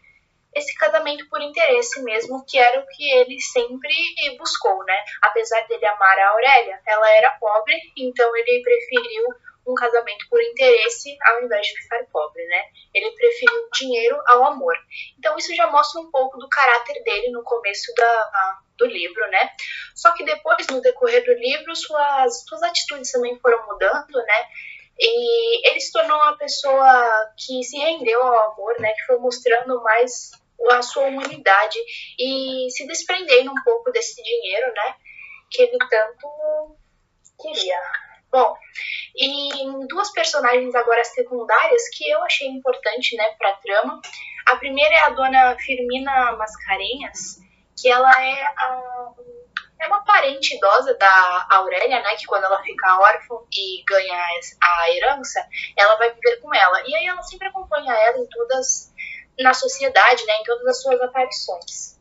esse 0.54 0.74
casamento 0.76 1.28
por 1.28 1.40
interesse 1.40 2.02
mesmo, 2.02 2.44
que 2.46 2.58
era 2.58 2.80
o 2.80 2.86
que 2.86 3.10
ele 3.10 3.40
sempre 3.40 3.94
buscou, 4.38 4.84
né? 4.84 5.04
Apesar 5.22 5.66
dele 5.66 5.86
amar 5.86 6.18
a 6.18 6.30
Aurélia, 6.30 6.80
ela 6.86 7.10
era 7.16 7.30
pobre, 7.32 7.74
então 7.96 8.36
ele 8.36 8.62
preferiu 8.62 9.24
um 9.66 9.74
casamento 9.74 10.26
por 10.28 10.42
interesse 10.42 11.16
ao 11.22 11.44
invés 11.44 11.66
de 11.66 11.82
ficar 11.82 12.04
pobre, 12.12 12.44
né? 12.46 12.64
Ele 12.92 13.10
preferiu 13.12 13.68
dinheiro 13.72 14.20
ao 14.26 14.44
amor. 14.46 14.74
Então 15.18 15.36
isso 15.38 15.54
já 15.54 15.70
mostra 15.70 16.00
um 16.00 16.10
pouco 16.10 16.36
do 16.38 16.48
caráter 16.48 17.02
dele 17.04 17.30
no 17.30 17.42
começo 17.44 17.92
da, 17.94 18.58
do 18.76 18.86
livro, 18.86 19.26
né? 19.30 19.50
Só 19.94 20.12
que 20.12 20.24
depois, 20.24 20.66
no 20.66 20.80
decorrer 20.80 21.24
do 21.24 21.32
livro, 21.34 21.74
suas, 21.76 22.44
suas 22.46 22.62
atitudes 22.62 23.12
também 23.12 23.38
foram 23.38 23.64
mudando, 23.66 24.14
né? 24.14 24.46
E 24.98 25.68
ele 25.68 25.80
se 25.80 25.92
tornou 25.92 26.16
uma 26.16 26.36
pessoa 26.36 27.32
que 27.36 27.62
se 27.62 27.78
rendeu 27.78 28.20
ao 28.22 28.52
amor, 28.52 28.78
né? 28.80 28.92
Que 28.92 29.06
foi 29.06 29.18
mostrando 29.18 29.82
mais 29.82 30.32
a 30.70 30.82
sua 30.82 31.04
humanidade 31.04 31.78
e 32.18 32.70
se 32.70 32.86
desprendendo 32.86 33.50
um 33.50 33.62
pouco 33.64 33.90
desse 33.90 34.22
dinheiro, 34.22 34.72
né? 34.74 34.94
Que 35.50 35.62
ele 35.62 35.78
tanto 35.90 36.76
queria. 37.38 37.78
Bom, 38.30 38.56
e 39.14 39.86
duas 39.88 40.10
personagens 40.12 40.74
agora 40.74 41.04
secundárias 41.04 41.82
que 41.90 42.08
eu 42.08 42.22
achei 42.22 42.48
importante, 42.48 43.14
né, 43.14 43.24
pra 43.38 43.52
trama. 43.56 44.00
A 44.46 44.56
primeira 44.56 44.94
é 44.94 45.00
a 45.00 45.10
dona 45.10 45.56
Firmina 45.58 46.32
Mascarenhas, 46.32 47.38
que 47.78 47.90
ela 47.90 48.10
é 48.24 48.42
a, 48.42 49.12
é 49.82 49.86
uma 49.86 50.02
parente 50.04 50.56
idosa 50.56 50.94
da 50.94 51.46
Aurélia, 51.50 52.00
né, 52.00 52.16
que 52.16 52.24
quando 52.24 52.44
ela 52.44 52.62
fica 52.62 53.00
órfã 53.00 53.34
e 53.52 53.84
ganha 53.86 54.24
a 54.62 54.90
herança, 54.90 55.46
ela 55.76 55.96
vai 55.96 56.10
viver 56.14 56.40
com 56.40 56.54
ela. 56.54 56.82
E 56.86 56.94
aí 56.94 57.06
ela 57.06 57.22
sempre 57.22 57.48
acompanha 57.48 57.92
ela 57.92 58.18
em 58.18 58.26
todas 58.28 58.91
na 59.38 59.54
sociedade, 59.54 60.24
né, 60.26 60.34
em 60.36 60.44
todas 60.44 60.66
as 60.66 60.82
suas 60.82 61.00
aparições. 61.00 61.98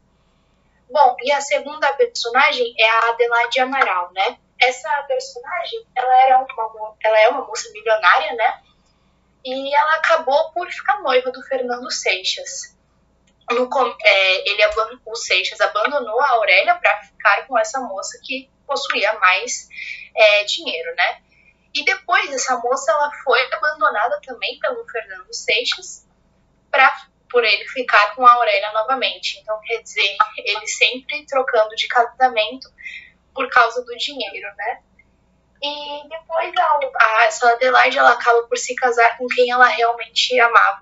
Bom, 0.89 1.15
e 1.21 1.31
a 1.31 1.39
segunda 1.39 1.93
personagem 1.93 2.73
é 2.77 2.89
a 2.89 3.09
Adelaide 3.09 3.59
Amaral, 3.61 4.11
né? 4.13 4.37
Essa 4.59 4.89
personagem, 5.03 5.87
ela 5.95 6.21
era 6.23 6.37
uma, 6.39 6.95
ela 7.03 7.19
é 7.19 7.29
uma 7.29 7.45
moça 7.45 7.69
milionária, 7.71 8.33
né? 8.33 8.61
e 9.43 9.75
ela 9.75 9.95
acabou 9.95 10.51
por 10.51 10.69
ficar 10.69 11.01
noiva 11.01 11.31
do 11.31 11.41
Fernando 11.43 11.89
Seixas. 11.91 12.77
No, 13.49 13.67
é, 14.03 14.49
ele 14.49 14.61
o 15.05 15.15
Seixas 15.15 15.59
abandonou 15.59 16.19
a 16.21 16.29
Aurélia 16.31 16.75
para 16.75 17.01
ficar 17.03 17.47
com 17.47 17.57
essa 17.57 17.79
moça 17.81 18.19
que 18.23 18.49
possuía 18.65 19.13
mais 19.19 19.67
é, 20.15 20.43
dinheiro, 20.45 20.95
né? 20.95 21.21
E 21.73 21.83
depois 21.83 22.31
essa 22.31 22.57
moça 22.57 22.91
ela 22.91 23.11
foi 23.23 23.41
abandonada 23.53 24.21
também 24.25 24.59
pelo 24.59 24.87
Fernando 24.87 25.33
Seixas 25.33 26.07
para 26.69 26.89
por 27.31 27.43
ele 27.43 27.67
ficar 27.69 28.13
com 28.15 28.25
a 28.25 28.33
Aurélia 28.33 28.71
novamente. 28.73 29.39
Então, 29.39 29.59
quer 29.61 29.81
dizer, 29.81 30.17
ele 30.37 30.67
sempre 30.67 31.25
trocando 31.25 31.75
de 31.75 31.87
casamento 31.87 32.69
por 33.33 33.49
causa 33.49 33.83
do 33.83 33.95
dinheiro, 33.97 34.47
né? 34.57 34.81
E 35.63 36.09
depois 36.09 36.51
a, 36.57 36.79
a, 36.99 37.25
essa 37.25 37.51
Adelaide 37.51 37.97
ela 37.97 38.13
acaba 38.13 38.43
por 38.47 38.57
se 38.57 38.73
casar 38.75 39.15
com 39.17 39.27
quem 39.27 39.51
ela 39.51 39.67
realmente 39.67 40.39
amava, 40.39 40.79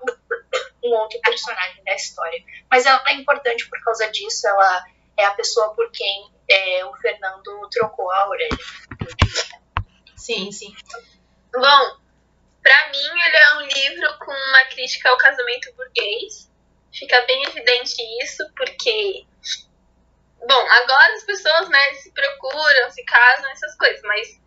um 0.82 0.88
outro 0.90 1.20
personagem 1.20 1.84
da 1.84 1.94
história. 1.94 2.42
Mas 2.70 2.86
ela 2.86 3.02
é 3.08 3.12
importante 3.14 3.68
por 3.68 3.78
causa 3.84 4.10
disso, 4.10 4.48
ela 4.48 4.84
é 5.18 5.24
a 5.26 5.32
pessoa 5.32 5.74
por 5.74 5.90
quem 5.92 6.32
é, 6.48 6.84
o 6.86 6.94
Fernando 6.96 7.68
trocou 7.70 8.10
a 8.10 8.20
Aurélia. 8.22 8.58
Sim, 10.16 10.50
sim. 10.50 10.74
Bom, 11.52 11.96
para 12.62 12.88
mim 12.88 13.22
ele 13.26 13.36
é 13.36 13.54
um 13.54 13.60
livro 13.62 14.18
com 14.18 14.32
uma 14.32 14.64
crítica 14.66 15.10
ao 15.10 15.18
casamento 15.18 15.72
burguês. 15.74 16.50
Fica 16.92 17.20
bem 17.22 17.44
evidente 17.44 18.02
isso, 18.22 18.44
porque 18.56 19.26
Bom, 20.46 20.70
agora 20.70 21.14
as 21.14 21.24
pessoas, 21.24 21.68
né, 21.68 21.94
se 21.94 22.12
procuram, 22.12 22.90
se 22.90 23.04
casam, 23.04 23.50
essas 23.50 23.76
coisas, 23.76 24.00
mas 24.02 24.40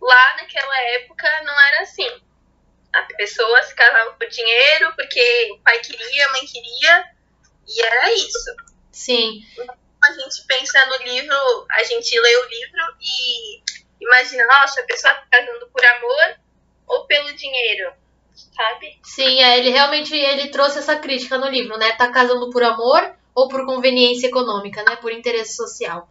lá 0.00 0.36
naquela 0.36 0.80
época 0.94 1.28
não 1.44 1.60
era 1.60 1.82
assim. 1.82 2.22
A 2.92 3.02
pessoa 3.02 3.62
se 3.62 3.74
casava 3.74 4.12
por 4.12 4.26
dinheiro, 4.28 4.92
porque 4.96 5.52
o 5.52 5.60
pai 5.60 5.78
queria, 5.80 6.26
a 6.26 6.30
mãe 6.32 6.46
queria, 6.46 7.04
e 7.68 7.82
era 7.82 8.12
isso. 8.14 8.56
Sim. 8.90 9.42
A 10.04 10.12
gente 10.12 10.44
pensa 10.46 10.84
no 10.86 10.96
livro, 11.04 11.66
a 11.70 11.82
gente 11.84 12.18
lê 12.18 12.36
o 12.36 12.48
livro 12.48 12.96
e 13.00 13.62
imagina, 14.00 14.46
nossa, 14.46 14.80
a 14.80 14.84
pessoa 14.84 15.14
tá 15.14 15.26
casando 15.30 15.68
por 15.68 15.84
amor 15.84 16.40
ou 16.86 17.04
pelo 17.06 17.34
dinheiro, 17.34 17.92
sabe? 18.34 18.98
Sim, 19.02 19.42
é, 19.42 19.58
ele 19.58 19.70
realmente 19.70 20.14
ele 20.14 20.48
trouxe 20.48 20.78
essa 20.78 20.96
crítica 20.96 21.38
no 21.38 21.48
livro, 21.48 21.76
né? 21.78 21.92
Tá 21.92 22.08
casando 22.08 22.50
por 22.50 22.62
amor 22.62 23.14
ou 23.34 23.48
por 23.48 23.64
conveniência 23.66 24.28
econômica, 24.28 24.82
né? 24.84 24.96
Por 24.96 25.12
interesse 25.12 25.56
social. 25.56 26.08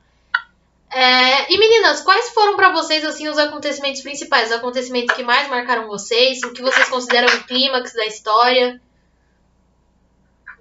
É, 0.91 1.51
e 1.51 1.57
meninas, 1.57 2.01
quais 2.01 2.29
foram 2.29 2.55
para 2.55 2.71
vocês 2.71 3.03
assim 3.03 3.27
os 3.27 3.37
acontecimentos 3.37 4.01
principais, 4.01 4.49
os 4.49 4.55
acontecimentos 4.55 5.13
que 5.15 5.23
mais 5.23 5.49
marcaram 5.49 5.87
vocês, 5.87 6.41
o 6.43 6.53
que 6.53 6.61
vocês 6.61 6.87
consideram 6.87 7.27
o 7.27 7.43
clímax 7.43 7.93
da 7.93 8.05
história? 8.05 8.79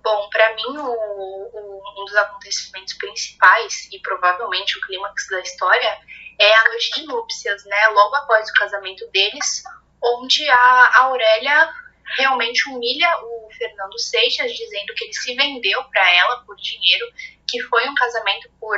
Bom, 0.02 0.28
para 0.30 0.54
mim 0.56 0.76
o, 0.76 0.90
o, 0.90 1.82
um 1.98 2.04
dos 2.04 2.16
acontecimentos 2.16 2.94
principais 2.94 3.88
e 3.92 4.00
provavelmente 4.00 4.76
o 4.76 4.80
clímax 4.80 5.28
da 5.28 5.40
história 5.40 5.98
é 6.38 6.54
a 6.54 6.64
noite 6.68 6.90
de 6.94 7.06
núpcias, 7.06 7.64
né? 7.64 7.88
Logo 7.88 8.16
após 8.16 8.50
o 8.50 8.54
casamento 8.54 9.06
deles, 9.12 9.62
onde 10.04 10.48
a 10.48 11.02
Aurélia 11.02 11.72
realmente 12.16 12.68
humilha 12.68 13.08
o 13.22 13.48
Fernando 13.56 13.98
Seixas, 13.98 14.52
dizendo 14.52 14.94
que 14.94 15.04
ele 15.04 15.14
se 15.14 15.34
vendeu 15.34 15.82
para 15.84 16.14
ela 16.14 16.44
por 16.44 16.56
dinheiro, 16.56 17.06
que 17.48 17.60
foi 17.62 17.88
um 17.88 17.94
casamento 17.94 18.50
por 18.60 18.76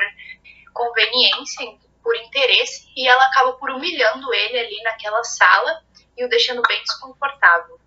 conveniência, 0.72 1.66
por 2.02 2.14
interesse, 2.16 2.88
e 2.96 3.08
ela 3.08 3.24
acaba 3.26 3.54
por 3.54 3.70
humilhando 3.70 4.32
ele 4.32 4.58
ali 4.58 4.82
naquela 4.82 5.22
sala 5.24 5.82
e 6.16 6.24
o 6.24 6.28
deixando 6.28 6.62
bem 6.68 6.80
desconfortável. 6.82 7.80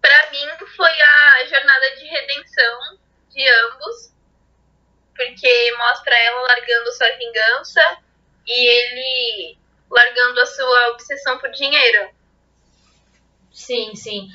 Para 0.00 0.30
mim 0.30 0.66
foi 0.76 1.00
a 1.00 1.46
jornada 1.46 1.96
de 1.96 2.04
redenção 2.06 2.98
de 3.30 3.48
ambos, 3.48 4.14
porque 5.14 5.76
mostra 5.76 6.16
ela 6.16 6.40
largando 6.42 6.92
sua 6.92 7.10
vingança 7.12 7.98
e 8.46 8.68
ele 8.68 9.57
largando 9.90 10.40
a 10.40 10.46
sua 10.46 10.88
obsessão 10.88 11.38
por 11.38 11.50
dinheiro. 11.50 12.10
Sim, 13.52 13.94
sim. 13.94 14.28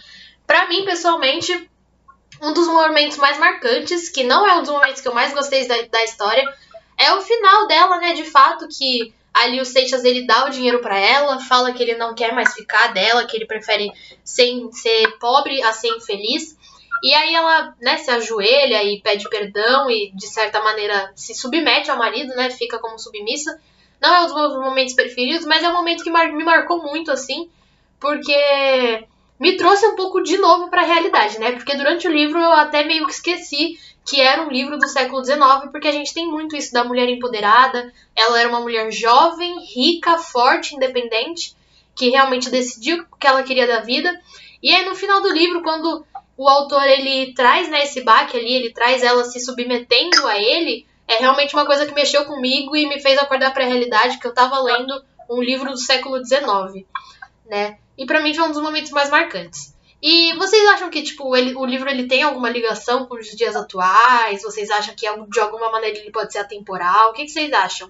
Para 0.46 0.68
mim, 0.68 0.86
pessoalmente, 0.86 1.70
um 2.42 2.54
dos 2.54 2.68
momentos 2.68 3.18
mais 3.18 3.38
marcantes, 3.38 4.10
que 4.10 4.24
não 4.24 4.46
é 4.48 4.54
um 4.56 4.62
dos 4.62 4.70
momentos 4.70 5.02
que 5.02 5.08
eu 5.08 5.14
mais 5.14 5.34
gostei 5.34 5.68
da, 5.68 5.82
da 5.84 6.04
história, 6.04 6.44
é 6.98 7.14
o 7.14 7.22
final 7.22 7.68
dela, 7.68 7.98
né? 8.00 8.14
De 8.14 8.26
fato, 8.26 8.68
que 8.68 9.14
ali 9.34 9.60
o 9.60 9.66
Seixas 9.66 10.04
ele 10.04 10.28
dá 10.28 10.46
o 10.46 10.50
dinheiro 10.50 10.80
para 10.80 10.98
ela, 10.98 11.40
fala 11.40 11.74
que 11.74 11.82
ele 11.82 11.96
não 11.96 12.14
quer 12.14 12.34
mais 12.34 12.54
ficar 12.54 12.94
dela, 12.94 13.26
que 13.26 13.36
ele 13.36 13.48
prefere 13.48 13.92
ser, 14.24 14.70
ser 14.72 15.18
pobre 15.20 15.62
a 15.64 15.74
ser 15.74 15.90
infeliz. 15.90 16.56
E 17.02 17.14
aí 17.14 17.34
ela, 17.34 17.76
né, 17.82 17.98
se 17.98 18.10
ajoelha 18.12 18.84
e 18.84 19.02
pede 19.02 19.28
perdão 19.28 19.90
e 19.90 20.12
de 20.14 20.28
certa 20.28 20.62
maneira 20.62 21.12
se 21.16 21.34
submete 21.34 21.92
ao 21.92 21.98
marido, 21.98 22.34
né, 22.36 22.50
fica 22.50 22.80
como 22.80 23.00
submissa. 23.00 23.60
Não 24.04 24.14
é 24.14 24.20
um 24.20 24.26
dos 24.26 24.36
meus 24.36 24.54
momentos 24.60 24.94
preferidos, 24.94 25.46
mas 25.46 25.64
é 25.64 25.70
um 25.70 25.74
momento 25.74 26.04
que 26.04 26.12
me 26.12 26.44
marcou 26.44 26.84
muito 26.84 27.10
assim, 27.10 27.50
porque 28.02 29.08
me 29.40 29.56
trouxe 29.56 29.88
um 29.88 29.96
pouco 29.96 30.22
de 30.22 30.38
novo 30.38 30.70
para 30.70 30.82
a 30.82 30.86
realidade, 30.86 31.40
né? 31.40 31.54
Porque 31.54 31.74
durante 31.78 32.06
o 32.06 32.12
livro 32.12 32.38
eu 32.38 32.52
até 32.52 32.84
meio 32.84 33.06
que 33.06 33.14
esqueci 33.14 33.80
que 34.06 34.20
era 34.20 34.46
um 34.46 34.50
livro 34.50 34.78
do 34.78 34.90
século 34.90 35.24
XIX, 35.24 35.72
porque 35.72 35.88
a 35.88 35.92
gente 35.94 36.14
tem 36.14 36.28
muito 36.28 36.54
isso 36.54 36.74
da 36.74 36.84
mulher 36.84 37.08
empoderada. 37.08 37.94
Ela 38.14 38.42
era 38.42 38.50
uma 38.50 38.60
mulher 38.60 38.92
jovem, 38.92 39.64
rica, 39.74 40.18
forte, 40.18 40.76
independente, 40.76 41.56
que 41.96 42.10
realmente 42.10 42.50
decidiu 42.50 43.06
o 43.10 43.16
que 43.16 43.26
ela 43.26 43.44
queria 43.44 43.66
da 43.66 43.80
vida. 43.80 44.14
E 44.62 44.70
aí 44.76 44.84
no 44.84 44.96
final 44.96 45.22
do 45.22 45.32
livro, 45.32 45.64
quando 45.64 46.06
o 46.36 46.50
autor 46.50 46.86
ele 46.86 47.34
traz 47.34 47.70
né, 47.70 47.84
esse 47.84 48.02
baque 48.02 48.36
ali, 48.36 48.54
ele 48.54 48.74
traz 48.74 49.02
ela 49.02 49.24
se 49.24 49.40
submetendo 49.40 50.28
a 50.28 50.38
ele, 50.38 50.86
é 51.14 51.18
realmente 51.20 51.54
uma 51.54 51.66
coisa 51.66 51.86
que 51.86 51.94
mexeu 51.94 52.26
comigo 52.26 52.76
e 52.76 52.88
me 52.88 53.00
fez 53.00 53.18
acordar 53.18 53.54
para 53.54 53.64
a 53.64 53.68
realidade 53.68 54.18
que 54.20 54.26
eu 54.26 54.32
estava 54.32 54.60
lendo 54.60 55.04
um 55.30 55.42
livro 55.42 55.72
do 55.72 55.78
século 55.78 56.24
XIX, 56.24 56.86
né? 57.46 57.78
E 57.98 58.06
para 58.06 58.22
mim 58.22 58.34
foi 58.34 58.46
um 58.46 58.52
dos 58.52 58.62
momentos 58.62 58.92
mais 58.92 59.10
marcantes. 59.10 59.74
E 60.02 60.34
vocês 60.36 60.68
acham 60.70 60.90
que 60.90 61.02
tipo 61.02 61.36
ele, 61.36 61.56
o 61.56 61.66
livro 61.66 61.90
ele 61.90 62.08
tem 62.08 62.24
alguma 62.24 62.50
ligação 62.50 63.06
com 63.06 63.16
os 63.16 63.28
dias 63.28 63.56
atuais? 63.56 64.42
Vocês 64.42 64.70
acham 64.70 64.94
que 64.96 65.08
de 65.30 65.40
alguma 65.40 65.72
maneira 65.72 65.98
ele 65.98 66.12
pode 66.12 66.34
ser 66.34 66.40
atemporal? 66.40 67.12
O 67.12 67.14
que, 67.14 67.24
que 67.24 67.32
vocês 67.32 67.54
acham? 67.54 67.90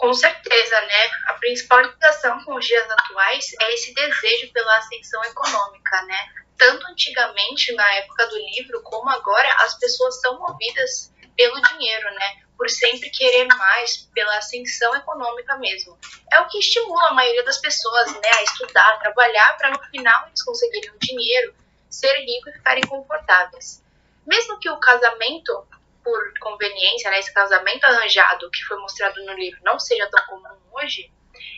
Com 0.00 0.14
certeza, 0.14 0.80
né? 0.80 1.10
A 1.26 1.34
principal 1.34 1.82
ligação 1.82 2.42
com 2.44 2.54
os 2.54 2.66
dias 2.66 2.90
atuais 2.90 3.52
é 3.60 3.74
esse 3.74 3.92
desejo 3.92 4.50
pela 4.50 4.78
ascensão 4.78 5.22
econômica, 5.24 6.02
né? 6.02 6.16
Tanto 6.56 6.86
antigamente, 6.86 7.70
na 7.74 7.86
época 7.96 8.26
do 8.28 8.36
livro, 8.36 8.82
como 8.82 9.10
agora, 9.10 9.48
as 9.58 9.78
pessoas 9.78 10.18
são 10.22 10.38
movidas 10.38 11.12
pelo 11.36 11.60
dinheiro, 11.60 12.10
né? 12.14 12.40
por 12.56 12.68
sempre 12.68 13.08
querer 13.08 13.46
mais, 13.46 14.06
pela 14.12 14.36
ascensão 14.36 14.94
econômica 14.94 15.56
mesmo. 15.56 15.98
É 16.30 16.40
o 16.40 16.46
que 16.46 16.58
estimula 16.58 17.08
a 17.08 17.14
maioria 17.14 17.42
das 17.42 17.56
pessoas 17.56 18.12
né, 18.12 18.30
a 18.36 18.42
estudar, 18.42 18.86
a 18.86 18.98
trabalhar, 18.98 19.56
para 19.56 19.70
no 19.70 19.82
final 19.84 20.26
eles 20.28 20.42
conseguirem 20.42 20.90
o 20.90 20.98
dinheiro, 20.98 21.54
ser 21.88 22.14
rico 22.16 22.50
e 22.50 22.52
ficarem 22.52 22.86
confortáveis. 22.86 23.82
Mesmo 24.26 24.58
que 24.58 24.68
o 24.68 24.76
casamento, 24.76 25.66
por 26.02 26.38
conveniência, 26.40 27.10
né, 27.10 27.18
esse 27.18 27.32
casamento 27.32 27.84
arranjado 27.84 28.50
que 28.50 28.62
foi 28.64 28.78
mostrado 28.78 29.24
no 29.24 29.32
livro 29.34 29.60
não 29.62 29.78
seja 29.78 30.08
tão 30.10 30.24
comum 30.26 30.56
hoje, 30.72 31.10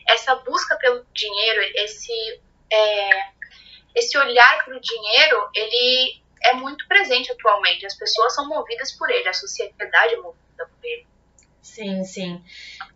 essa 0.09 0.35
busca 0.37 0.77
pelo 0.77 1.05
dinheiro, 1.13 1.61
esse, 1.77 2.41
é, 2.73 3.11
esse 3.95 4.17
olhar 4.19 4.65
para 4.65 4.77
o 4.77 4.81
dinheiro, 4.81 5.49
ele 5.55 6.23
é 6.43 6.55
muito 6.55 6.87
presente 6.89 7.31
atualmente. 7.31 7.87
As 7.87 7.97
pessoas 7.97 8.35
são 8.35 8.49
movidas 8.49 8.93
por 8.93 9.11
ele, 9.11 9.29
a 9.29 9.33
sociedade 9.33 10.15
é 10.15 10.17
movida 10.17 10.71
dele. 10.81 11.07
Sim, 11.61 12.05
sim. 12.05 12.43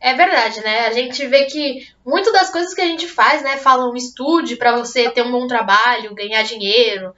É 0.00 0.12
verdade, 0.14 0.60
né? 0.60 0.86
A 0.86 0.92
gente 0.92 1.24
vê 1.26 1.46
que 1.46 1.88
muitas 2.04 2.32
das 2.32 2.50
coisas 2.50 2.74
que 2.74 2.80
a 2.80 2.86
gente 2.86 3.06
faz, 3.06 3.42
né, 3.42 3.56
falam 3.58 3.94
estude 3.94 4.56
para 4.56 4.76
você 4.76 5.08
ter 5.10 5.22
um 5.22 5.30
bom 5.30 5.46
trabalho, 5.46 6.14
ganhar 6.14 6.42
dinheiro, 6.42 7.14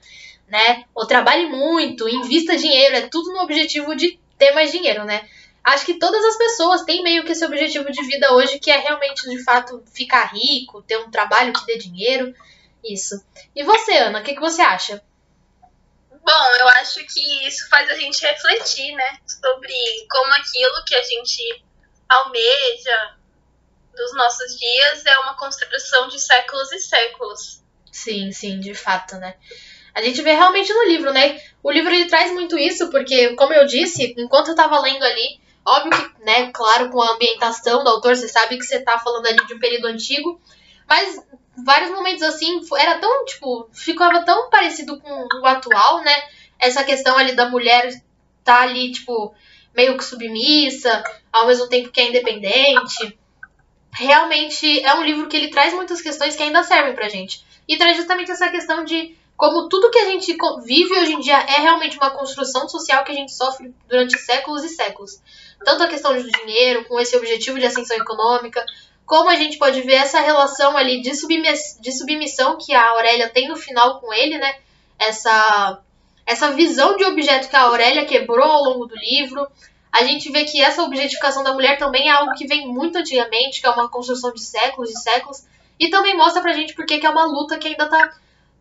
né? 0.49 0.83
Ou 0.93 1.05
trabalhe 1.05 1.47
muito, 1.47 2.09
invista 2.09 2.57
dinheiro, 2.57 2.95
é 2.95 3.07
tudo 3.07 3.31
no 3.31 3.41
objetivo 3.41 3.95
de 3.95 4.19
ter 4.37 4.51
mais 4.51 4.71
dinheiro, 4.71 5.05
né? 5.05 5.27
Acho 5.63 5.85
que 5.85 5.99
todas 5.99 6.23
as 6.23 6.37
pessoas 6.37 6.83
têm 6.83 7.03
meio 7.03 7.23
que 7.23 7.31
esse 7.31 7.45
objetivo 7.45 7.91
de 7.91 8.01
vida 8.03 8.33
hoje, 8.33 8.59
que 8.59 8.71
é 8.71 8.77
realmente, 8.77 9.29
de 9.29 9.43
fato, 9.43 9.83
ficar 9.93 10.33
rico, 10.33 10.81
ter 10.81 10.97
um 10.97 11.11
trabalho 11.11 11.53
que 11.53 11.65
dê 11.65 11.77
dinheiro. 11.77 12.33
Isso. 12.83 13.23
E 13.55 13.63
você, 13.63 13.97
Ana, 13.97 14.19
o 14.19 14.23
que, 14.23 14.33
que 14.33 14.39
você 14.39 14.61
acha? 14.61 15.03
Bom, 16.11 16.45
eu 16.59 16.67
acho 16.69 16.99
que 17.05 17.47
isso 17.47 17.67
faz 17.69 17.89
a 17.89 17.95
gente 17.95 18.21
refletir, 18.25 18.93
né? 18.95 19.17
Sobre 19.27 19.73
como 20.09 20.33
aquilo 20.33 20.85
que 20.85 20.95
a 20.95 21.03
gente 21.03 21.63
almeja 22.07 23.15
dos 23.95 24.13
nossos 24.15 24.57
dias 24.57 25.05
é 25.05 25.19
uma 25.19 25.35
construção 25.35 26.07
de 26.07 26.19
séculos 26.19 26.71
e 26.71 26.79
séculos. 26.79 27.63
Sim, 27.91 28.31
sim, 28.31 28.59
de 28.59 28.73
fato, 28.73 29.15
né? 29.17 29.35
A 29.99 30.01
gente 30.01 30.21
vê 30.21 30.31
realmente 30.31 30.73
no 30.73 30.85
livro, 30.85 31.11
né? 31.11 31.41
O 31.61 31.69
livro 31.69 31.93
ele 31.93 32.05
traz 32.05 32.31
muito 32.31 32.57
isso, 32.57 32.89
porque, 32.89 33.35
como 33.35 33.53
eu 33.53 33.65
disse, 33.65 34.15
enquanto 34.17 34.47
eu 34.47 34.55
tava 34.55 34.79
lendo 34.79 35.03
ali, 35.03 35.41
óbvio 35.65 35.91
que, 35.91 36.23
né, 36.23 36.49
claro, 36.53 36.89
com 36.89 37.01
a 37.01 37.11
ambientação 37.11 37.83
do 37.83 37.89
autor, 37.89 38.15
você 38.15 38.29
sabe 38.29 38.57
que 38.57 38.63
você 38.63 38.79
tá 38.79 38.97
falando 38.97 39.25
ali 39.27 39.45
de 39.45 39.53
um 39.53 39.59
período 39.59 39.87
antigo, 39.87 40.39
mas 40.87 41.21
vários 41.65 41.91
momentos 41.91 42.23
assim, 42.23 42.61
era 42.77 42.97
tão, 42.97 43.25
tipo, 43.25 43.69
ficava 43.73 44.23
tão 44.23 44.49
parecido 44.49 44.97
com 45.01 45.27
o 45.41 45.45
atual, 45.45 46.01
né? 46.01 46.15
Essa 46.57 46.81
questão 46.85 47.17
ali 47.17 47.33
da 47.33 47.49
mulher 47.49 47.91
tá 48.41 48.61
ali, 48.61 48.93
tipo, 48.93 49.35
meio 49.75 49.97
que 49.97 50.05
submissa, 50.05 51.03
ao 51.29 51.47
mesmo 51.47 51.67
tempo 51.67 51.91
que 51.91 51.99
é 51.99 52.07
independente. 52.07 53.19
Realmente 53.91 54.81
é 54.85 54.93
um 54.95 55.03
livro 55.03 55.27
que 55.27 55.35
ele 55.35 55.49
traz 55.49 55.73
muitas 55.73 56.01
questões 56.01 56.37
que 56.37 56.43
ainda 56.43 56.63
servem 56.63 56.95
pra 56.95 57.09
gente. 57.09 57.43
E 57.67 57.77
traz 57.77 57.97
justamente 57.97 58.31
essa 58.31 58.49
questão 58.49 58.85
de 58.85 59.18
como 59.39 59.69
tudo 59.69 59.89
que 59.89 59.99
a 59.99 60.05
gente 60.05 60.35
vive 60.65 60.99
hoje 60.99 61.13
em 61.13 61.19
dia 61.21 61.37
é 61.37 61.61
realmente 61.61 61.95
uma 61.95 62.11
construção 62.11 62.67
social 62.67 63.05
que 63.05 63.13
a 63.13 63.15
gente 63.15 63.31
sofre 63.31 63.73
durante 63.87 64.19
séculos 64.19 64.65
e 64.65 64.67
séculos. 64.67 65.21
Tanto 65.63 65.81
a 65.81 65.87
questão 65.87 66.13
do 66.13 66.29
dinheiro, 66.29 66.83
com 66.83 66.99
esse 66.99 67.15
objetivo 67.15 67.57
de 67.57 67.65
ascensão 67.65 67.95
econômica, 67.95 68.65
como 69.05 69.29
a 69.29 69.37
gente 69.37 69.57
pode 69.57 69.81
ver 69.81 69.93
essa 69.93 70.19
relação 70.19 70.75
ali 70.75 71.01
de, 71.01 71.15
submiss 71.15 71.79
de 71.79 71.89
submissão 71.89 72.57
que 72.57 72.73
a 72.73 72.89
Aurélia 72.89 73.29
tem 73.29 73.47
no 73.47 73.55
final 73.55 74.01
com 74.01 74.13
ele, 74.13 74.37
né? 74.37 74.59
Essa, 74.99 75.79
essa 76.25 76.51
visão 76.51 76.97
de 76.97 77.05
objeto 77.05 77.47
que 77.47 77.55
a 77.55 77.61
Aurélia 77.61 78.03
quebrou 78.03 78.43
ao 78.43 78.63
longo 78.65 78.87
do 78.87 78.95
livro. 78.97 79.47
A 79.89 80.03
gente 80.03 80.29
vê 80.33 80.43
que 80.43 80.61
essa 80.61 80.83
objetificação 80.83 81.45
da 81.45 81.53
mulher 81.53 81.77
também 81.77 82.09
é 82.09 82.11
algo 82.11 82.33
que 82.33 82.45
vem 82.45 82.67
muito 82.67 82.97
antigamente, 82.97 83.61
que 83.61 83.67
é 83.67 83.69
uma 83.69 83.87
construção 83.87 84.33
de 84.33 84.43
séculos 84.43 84.89
e 84.89 84.99
séculos. 84.99 85.45
E 85.79 85.87
também 85.87 86.17
mostra 86.17 86.41
pra 86.41 86.51
gente 86.51 86.75
porque 86.75 86.99
que 86.99 87.05
é 87.05 87.09
uma 87.09 87.23
luta 87.23 87.57
que 87.57 87.69
ainda 87.69 87.87
tá 87.87 88.19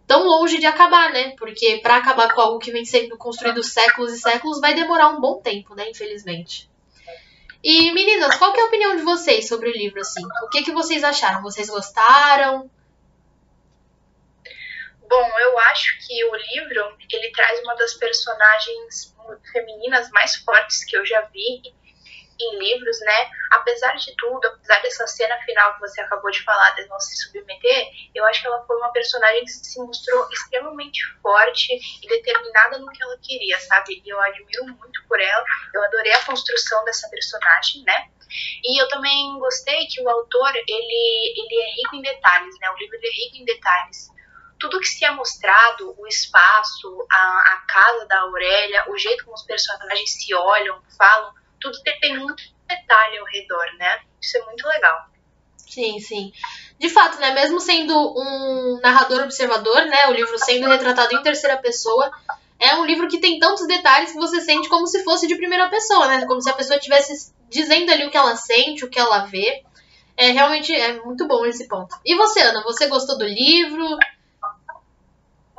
tão 0.09 0.27
longe 0.27 0.59
de 0.59 0.67
acabar, 0.67 1.13
né? 1.13 1.37
Porque 1.37 1.81
para 1.83 1.99
acabar 1.99 2.35
com 2.35 2.41
algo 2.41 2.59
que 2.59 2.73
vem 2.73 2.85
sendo 2.85 3.17
construído 3.19 3.63
séculos 3.63 4.15
e 4.15 4.19
séculos 4.19 4.59
vai 4.59 4.75
demorar 4.75 5.11
um 5.11 5.21
bom 5.21 5.41
tempo, 5.41 5.75
né? 5.75 5.89
Infelizmente. 5.91 6.69
E 7.63 7.93
meninas, 7.93 8.37
qual 8.37 8.55
é 8.57 8.61
a 8.61 8.65
opinião 8.65 8.97
de 8.97 9.03
vocês 9.03 9.47
sobre 9.47 9.69
o 9.69 9.73
livro 9.73 10.01
assim? 10.01 10.25
O 10.43 10.49
que 10.49 10.63
que 10.63 10.73
vocês 10.73 11.05
acharam? 11.05 11.43
Vocês 11.43 11.69
gostaram? 11.69 12.71
Bom, 15.09 15.39
eu 15.41 15.59
acho 15.59 15.99
que 16.07 16.25
o 16.25 16.35
livro 16.35 16.97
ele 17.13 17.31
traz 17.33 17.61
uma 17.61 17.75
das 17.75 17.95
personagens 17.95 19.15
femininas 19.53 20.11
mais 20.11 20.37
fortes 20.37 20.85
que 20.85 20.97
eu 20.97 21.05
já 21.05 21.21
vi 21.33 21.75
em 22.41 22.59
livros, 22.59 23.01
né? 23.01 23.31
Apesar 23.51 23.95
de 23.97 24.15
tudo, 24.17 24.47
apesar 24.47 24.81
dessa 24.83 25.07
cena 25.07 25.37
final 25.39 25.75
que 25.75 25.81
você 25.81 26.01
acabou 26.01 26.31
de 26.31 26.43
falar, 26.43 26.71
de 26.73 26.87
não 26.87 26.99
se 27.01 27.17
submeter, 27.25 27.89
eu 28.15 28.25
acho 28.27 28.41
que 28.41 28.47
ela 28.47 28.65
foi 28.67 28.77
uma 28.77 28.93
personagem 28.93 29.45
que 29.45 29.51
se 29.51 29.79
mostrou 29.81 30.29
extremamente 30.31 31.01
forte 31.23 31.79
e 32.03 32.09
determinada 32.09 32.79
no 32.79 32.91
que 32.93 33.03
ela 33.03 33.19
queria, 33.19 33.59
sabe? 33.61 34.03
E 34.05 34.09
eu 34.09 34.21
admiro 34.21 34.67
muito 34.67 35.03
por 35.07 35.21
ela. 35.21 35.45
Eu 35.75 35.83
adorei 35.85 36.13
a 36.13 36.25
construção 36.25 36.85
dessa 36.85 37.09
personagem, 37.09 37.83
né? 37.85 38.11
E 38.63 38.83
eu 38.83 38.89
também 38.89 39.39
gostei 39.39 39.87
que 39.87 40.03
o 40.03 40.09
autor, 40.09 40.55
ele, 40.55 41.35
ele 41.37 41.63
é 41.63 41.75
rico 41.77 41.97
em 41.97 42.03
detalhes, 42.03 42.55
né? 42.61 42.71
O 42.71 42.77
livro 42.77 42.97
é 42.97 43.11
rico 43.11 43.37
em 43.37 43.45
detalhes 43.45 44.09
tudo 44.59 44.81
que 44.81 44.87
se 44.87 45.05
é 45.05 45.11
mostrado, 45.11 45.95
o 45.97 46.07
espaço, 46.07 47.07
a, 47.11 47.55
a 47.55 47.65
casa 47.69 48.07
da 48.07 48.21
Aurélia, 48.21 48.85
o 48.91 48.99
jeito 48.99 49.25
como 49.25 49.37
os 49.37 49.45
personagens 49.45 50.11
se 50.11 50.35
olham, 50.35 50.83
falam, 50.97 51.33
tudo 51.61 51.79
tem 52.01 52.19
muito 52.19 52.43
detalhe 52.69 53.19
ao 53.19 53.27
redor, 53.27 53.67
né? 53.79 54.01
Isso 54.21 54.37
é 54.39 54.45
muito 54.45 54.67
legal. 54.67 55.09
Sim, 55.57 55.99
sim. 56.01 56.33
De 56.79 56.89
fato, 56.89 57.21
né? 57.21 57.33
Mesmo 57.33 57.61
sendo 57.61 57.95
um 57.95 58.81
narrador 58.83 59.23
observador, 59.23 59.85
né? 59.87 60.07
O 60.09 60.13
livro 60.13 60.39
sendo 60.39 60.69
retratado 60.69 61.15
em 61.15 61.23
terceira 61.23 61.57
pessoa, 61.59 62.11
é 62.59 62.75
um 62.77 62.85
livro 62.85 63.09
que 63.09 63.21
tem 63.21 63.39
tantos 63.39 63.67
detalhes 63.67 64.13
que 64.13 64.19
você 64.19 64.41
sente 64.41 64.69
como 64.69 64.87
se 64.87 65.05
fosse 65.05 65.27
de 65.27 65.37
primeira 65.37 65.69
pessoa, 65.69 66.09
né? 66.09 66.25
Como 66.27 66.41
se 66.41 66.51
a 66.51 66.55
pessoa 66.55 66.77
estivesse 66.77 67.33
dizendo 67.49 67.93
ali 67.93 68.07
o 68.07 68.11
que 68.11 68.17
ela 68.17 68.37
sente, 68.37 68.85
o 68.85 68.91
que 68.91 68.99
ela 68.99 69.27
vê. 69.27 69.63
É 70.17 70.33
realmente 70.33 70.75
é 70.75 71.01
muito 71.01 71.29
bom 71.29 71.47
esse 71.47 71.69
ponto. 71.69 71.97
E 72.05 72.17
você, 72.17 72.41
Ana, 72.41 72.63
você 72.65 72.89
gostou 72.89 73.17
do 73.17 73.25
livro? 73.25 73.97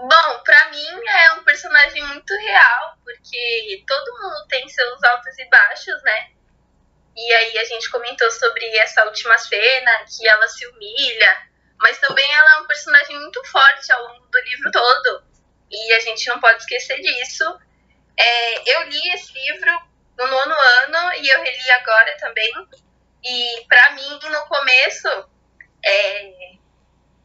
Bom, 0.01 0.43
pra 0.45 0.69
mim 0.69 1.07
é 1.07 1.33
um 1.33 1.43
personagem 1.43 2.01
muito 2.05 2.33
real, 2.33 2.97
porque 3.03 3.83
todo 3.85 4.21
mundo 4.21 4.47
tem 4.47 4.65
seus 4.69 5.03
altos 5.03 5.37
e 5.37 5.45
baixos, 5.49 6.01
né? 6.03 6.31
E 7.17 7.33
aí 7.33 7.57
a 7.57 7.65
gente 7.65 7.89
comentou 7.89 8.31
sobre 8.31 8.65
essa 8.77 9.03
última 9.03 9.37
cena, 9.37 10.05
que 10.05 10.25
ela 10.25 10.47
se 10.47 10.65
humilha, 10.67 11.49
mas 11.77 11.99
também 11.99 12.25
ela 12.33 12.53
é 12.53 12.61
um 12.61 12.67
personagem 12.67 13.19
muito 13.19 13.43
forte 13.43 13.91
ao 13.91 14.01
longo 14.03 14.25
do 14.27 14.39
livro 14.39 14.71
todo. 14.71 15.23
E 15.69 15.93
a 15.93 15.99
gente 15.99 16.29
não 16.29 16.39
pode 16.39 16.59
esquecer 16.59 17.01
disso. 17.01 17.43
É, 18.17 18.71
eu 18.71 18.83
li 18.83 19.13
esse 19.13 19.33
livro 19.33 19.71
no 20.17 20.27
nono 20.27 20.55
ano 20.55 21.13
e 21.15 21.27
eu 21.27 21.41
reli 21.43 21.71
agora 21.71 22.17
também. 22.17 22.51
E 23.21 23.65
para 23.67 23.91
mim, 23.91 24.19
no 24.29 24.45
começo, 24.47 25.29
é, 25.83 26.31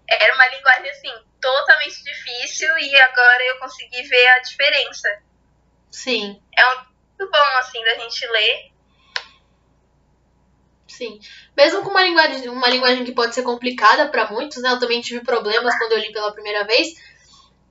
era 0.09 0.35
uma 0.35 0.49
linguagem 0.49 0.91
assim 0.91 1.34
totalmente 1.45 2.03
difícil 2.03 2.79
e 2.79 2.97
agora 2.97 3.45
eu 3.45 3.59
consegui 3.59 4.03
ver 4.03 4.27
a 4.29 4.39
diferença. 4.39 5.09
Sim. 5.91 6.41
É 6.57 6.67
um, 6.67 6.77
muito 7.19 7.31
bom, 7.31 7.59
assim, 7.59 7.85
da 7.85 7.95
gente 7.97 8.27
ler. 8.29 8.73
Sim. 10.89 11.21
Mesmo 11.55 11.83
com 11.83 11.91
uma 11.91 12.03
linguagem, 12.03 12.49
uma 12.49 12.69
linguagem 12.69 13.05
que 13.05 13.13
pode 13.13 13.35
ser 13.35 13.43
complicada 13.43 14.09
para 14.09 14.31
muitos, 14.31 14.63
né? 14.63 14.71
Eu 14.71 14.79
também 14.79 15.03
tive 15.03 15.21
problemas 15.21 15.77
quando 15.77 15.93
eu 15.93 15.99
li 15.99 16.13
pela 16.13 16.33
primeira 16.33 16.65
vez. 16.65 16.95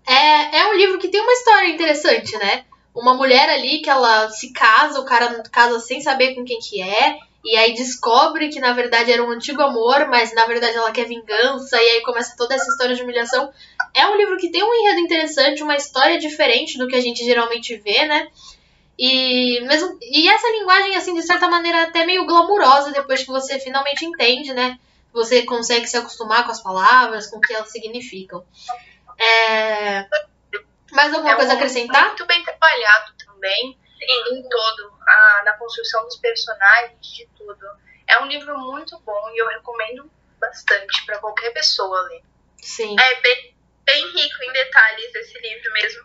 É, 0.06 0.60
é 0.60 0.68
um 0.68 0.76
livro 0.76 1.00
que 1.00 1.08
tem 1.08 1.22
uma 1.22 1.34
história 1.34 1.70
interessante, 1.70 2.38
né? 2.38 2.66
Uma 2.94 3.16
mulher 3.16 3.50
ali 3.50 3.82
que 3.82 3.90
ela 3.90 4.30
se 4.30 4.54
casa, 4.54 5.00
o 5.00 5.06
cara 5.06 5.42
casa 5.52 5.80
sem 5.80 6.00
saber 6.00 6.36
com 6.36 6.46
quem 6.46 6.60
que 6.60 6.80
é. 6.82 7.18
E 7.44 7.58
aí 7.58 7.74
descobre 7.74 8.48
que 8.48 8.60
na 8.60 8.72
verdade 8.72 9.12
era 9.12 9.24
um 9.24 9.30
antigo 9.30 9.62
amor, 9.62 10.08
mas 10.08 10.34
na 10.34 10.46
verdade 10.46 10.78
ela 10.78 10.94
quer 10.94 11.06
vingança, 11.06 11.76
e 11.76 11.90
aí 11.90 12.02
começa 12.02 12.36
toda 12.38 12.56
essa 12.56 12.70
história 12.70 12.96
de 12.96 13.04
humilhação. 13.04 13.52
É 13.94 14.08
um 14.08 14.16
livro 14.16 14.38
que 14.38 14.50
tem 14.50 14.64
um 14.64 14.74
enredo 14.74 15.00
interessante, 15.02 15.62
uma 15.62 15.76
história 15.76 16.18
diferente 16.18 16.78
do 16.78 16.88
que 16.88 16.96
a 16.96 17.02
gente 17.02 17.24
geralmente 17.26 17.76
vê, 17.76 18.06
né? 18.06 18.30
E, 18.98 19.60
mesmo, 19.62 19.98
e 20.02 20.30
essa 20.30 20.50
linguagem, 20.52 20.96
assim, 20.96 21.14
de 21.16 21.24
certa 21.24 21.50
maneira, 21.50 21.84
até 21.84 22.06
meio 22.06 22.26
glamurosa 22.26 22.92
depois 22.92 23.24
que 23.24 23.28
você 23.28 23.60
finalmente 23.60 24.06
entende, 24.06 24.54
né? 24.54 24.80
Você 25.12 25.44
consegue 25.44 25.86
se 25.86 25.98
acostumar 25.98 26.46
com 26.46 26.52
as 26.52 26.64
palavras, 26.64 27.28
com 27.28 27.38
o 27.38 27.42
que 27.42 27.54
elas 27.54 27.72
significam. 27.72 28.46
É... 29.20 30.06
Mais 30.94 31.14
alguma 31.14 31.34
é 31.34 31.36
coisa 31.36 31.54
a 31.54 31.56
acrescentar? 31.56 32.08
Muito 32.08 32.26
bem 32.26 32.42
trabalhado 32.44 33.14
também 33.18 33.78
em 34.10 34.50
todo, 34.50 34.94
a, 35.08 35.42
na 35.46 35.58
construção 35.58 36.04
dos 36.06 36.18
personagens, 36.18 37.00
de 37.02 37.28
tudo. 37.38 37.66
É 38.08 38.22
um 38.22 38.28
livro 38.28 38.58
muito 38.58 39.00
bom 39.00 39.30
e 39.34 39.38
eu 39.38 39.48
recomendo 39.48 40.10
bastante 40.40 41.06
para 41.06 41.20
qualquer 41.20 41.52
pessoa 41.52 42.02
ler. 42.04 42.22
Sim. 42.58 42.96
É 43.00 43.22
bem, 43.22 43.56
bem 43.86 44.06
rico 44.08 44.44
em 44.44 44.54
detalhes 44.54 45.16
esse 45.16 45.40
livro 45.40 45.74
mesmo. 45.74 46.04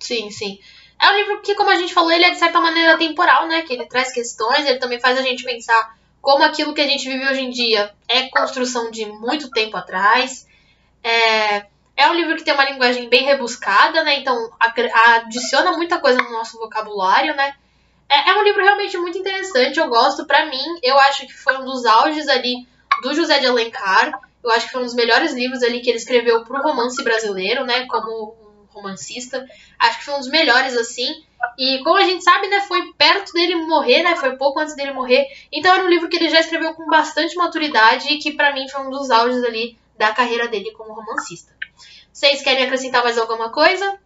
Sim, 0.00 0.30
sim. 0.30 0.60
É 1.00 1.08
um 1.10 1.16
livro 1.16 1.42
que, 1.42 1.54
como 1.54 1.70
a 1.70 1.76
gente 1.76 1.92
falou, 1.92 2.12
ele 2.12 2.24
é 2.24 2.30
de 2.30 2.38
certa 2.38 2.60
maneira 2.60 2.96
temporal, 2.96 3.46
né? 3.46 3.62
Que 3.62 3.74
ele 3.74 3.86
traz 3.86 4.12
questões, 4.12 4.66
ele 4.66 4.78
também 4.78 5.00
faz 5.00 5.18
a 5.18 5.22
gente 5.22 5.44
pensar 5.44 5.98
como 6.20 6.42
aquilo 6.42 6.72
que 6.72 6.80
a 6.80 6.86
gente 6.86 7.08
vive 7.08 7.28
hoje 7.28 7.40
em 7.40 7.50
dia 7.50 7.94
é 8.08 8.28
construção 8.28 8.90
de 8.90 9.04
muito 9.04 9.50
tempo 9.50 9.76
atrás. 9.76 10.48
É, 11.02 11.66
é 11.96 12.08
um 12.10 12.14
livro 12.14 12.36
que 12.36 12.44
tem 12.44 12.54
uma 12.54 12.68
linguagem 12.68 13.08
bem 13.08 13.24
rebuscada, 13.24 14.02
né? 14.02 14.18
Então 14.18 14.50
adiciona 14.58 15.72
muita 15.72 15.98
coisa 15.98 16.20
no 16.20 16.32
nosso 16.32 16.58
vocabulário, 16.58 17.34
né? 17.34 17.54
É, 18.08 18.30
é 18.30 18.34
um 18.34 18.42
livro 18.42 18.62
realmente 18.62 18.96
muito 18.98 19.18
interessante, 19.18 19.78
eu 19.78 19.88
gosto. 19.88 20.26
Para 20.26 20.46
mim, 20.46 20.62
eu 20.82 20.98
acho 20.98 21.26
que 21.26 21.32
foi 21.32 21.56
um 21.56 21.64
dos 21.64 21.84
auges 21.86 22.28
ali 22.28 22.66
do 23.02 23.14
José 23.14 23.38
de 23.38 23.46
Alencar. 23.46 24.12
Eu 24.42 24.50
acho 24.50 24.66
que 24.66 24.72
foi 24.72 24.82
um 24.82 24.84
dos 24.84 24.94
melhores 24.94 25.32
livros 25.32 25.62
ali 25.62 25.80
que 25.80 25.88
ele 25.88 25.98
escreveu 25.98 26.44
pro 26.44 26.62
romance 26.62 27.02
brasileiro, 27.02 27.64
né? 27.64 27.86
Como 27.86 28.36
um 28.40 28.66
romancista. 28.74 29.46
Acho 29.78 29.98
que 29.98 30.04
foi 30.04 30.14
um 30.14 30.18
dos 30.18 30.28
melhores, 30.28 30.76
assim. 30.76 31.24
E 31.58 31.82
como 31.84 31.96
a 31.96 32.02
gente 32.02 32.24
sabe, 32.24 32.48
né, 32.48 32.60
foi 32.62 32.92
perto 32.94 33.32
dele 33.32 33.54
morrer, 33.66 34.02
né? 34.02 34.16
Foi 34.16 34.36
pouco 34.36 34.60
antes 34.60 34.74
dele 34.74 34.92
morrer. 34.92 35.26
Então 35.52 35.72
era 35.72 35.84
um 35.84 35.88
livro 35.88 36.08
que 36.08 36.16
ele 36.16 36.28
já 36.28 36.40
escreveu 36.40 36.74
com 36.74 36.86
bastante 36.86 37.36
maturidade 37.36 38.12
e 38.12 38.18
que 38.18 38.32
para 38.32 38.52
mim 38.52 38.68
foi 38.68 38.80
um 38.80 38.90
dos 38.90 39.10
auges 39.10 39.42
ali 39.44 39.78
da 39.96 40.12
carreira 40.12 40.48
dele 40.48 40.72
como 40.72 40.92
romancista. 40.92 41.53
Vocês 42.14 42.42
querem 42.42 42.64
acrescentar 42.64 43.02
mais 43.02 43.18
alguma 43.18 43.50
coisa? 43.50 43.98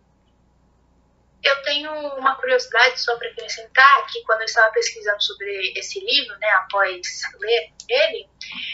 Eu 1.44 1.62
tenho 1.62 1.92
uma 2.16 2.34
curiosidade 2.36 2.98
só 2.98 3.14
para 3.18 3.28
acrescentar 3.28 4.06
que 4.06 4.22
quando 4.22 4.40
eu 4.40 4.46
estava 4.46 4.72
pesquisando 4.72 5.22
sobre 5.22 5.74
esse 5.76 6.00
livro, 6.00 6.34
né, 6.38 6.48
após 6.62 7.06
ler 7.38 7.70
ele, 7.86 8.26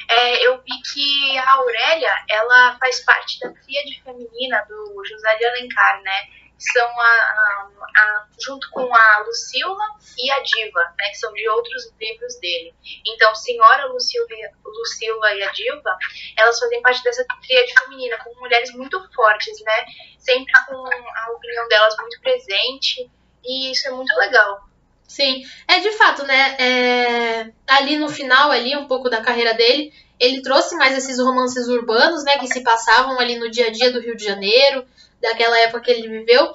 é, 0.08 0.46
eu 0.46 0.62
vi 0.62 0.70
que 0.92 1.38
a 1.38 1.52
Aurélia, 1.54 2.14
ela 2.30 2.78
faz 2.78 3.00
parte 3.00 3.40
da 3.40 3.50
tríade 3.50 4.00
feminina 4.04 4.64
do 4.68 5.04
José 5.04 5.36
de 5.36 5.44
Alencar, 5.46 6.00
né? 6.02 6.28
São 6.58 6.86
a, 6.86 7.04
a, 7.04 7.68
a, 7.96 8.26
junto 8.38 8.70
com 8.70 8.94
a 8.94 9.18
Lucila 9.26 9.86
e 10.18 10.30
a 10.30 10.40
Diva, 10.40 10.80
né, 10.98 11.08
que 11.10 11.16
são 11.16 11.32
de 11.32 11.48
outros 11.48 11.92
livros 12.00 12.36
dele. 12.40 12.74
Então, 13.06 13.34
Senhora 13.34 13.86
Lucila, 13.86 15.34
e 15.34 15.42
a 15.42 15.50
Diva, 15.50 15.96
elas 16.38 16.58
fazem 16.58 16.80
parte 16.80 17.02
dessa 17.02 17.24
tríade 17.42 17.74
feminina, 17.78 18.16
com 18.18 18.34
mulheres 18.40 18.72
muito 18.72 19.00
fortes, 19.12 19.60
né, 19.62 19.84
sempre 20.18 20.52
com 20.66 20.76
a 20.76 21.32
opinião 21.32 21.68
delas 21.68 21.96
muito 21.98 22.20
presente, 22.20 23.10
e 23.44 23.70
isso 23.70 23.88
é 23.88 23.90
muito 23.90 24.14
legal. 24.16 24.68
Sim, 25.06 25.44
é 25.68 25.80
de 25.80 25.92
fato, 25.92 26.24
né? 26.24 26.56
É... 26.58 27.52
Ali 27.68 27.98
no 27.98 28.08
final, 28.08 28.50
ali 28.50 28.74
um 28.74 28.88
pouco 28.88 29.10
da 29.10 29.20
carreira 29.20 29.52
dele, 29.54 29.92
ele 30.18 30.42
trouxe 30.42 30.74
mais 30.76 30.96
esses 30.96 31.20
romances 31.20 31.68
urbanos, 31.68 32.24
né, 32.24 32.38
que 32.38 32.46
se 32.46 32.62
passavam 32.62 33.18
ali 33.20 33.38
no 33.38 33.50
dia 33.50 33.66
a 33.66 33.70
dia 33.70 33.92
do 33.92 34.00
Rio 34.00 34.16
de 34.16 34.24
Janeiro, 34.24 34.86
daquela 35.24 35.58
época 35.58 35.80
que 35.80 35.90
ele 35.90 36.08
viveu. 36.08 36.52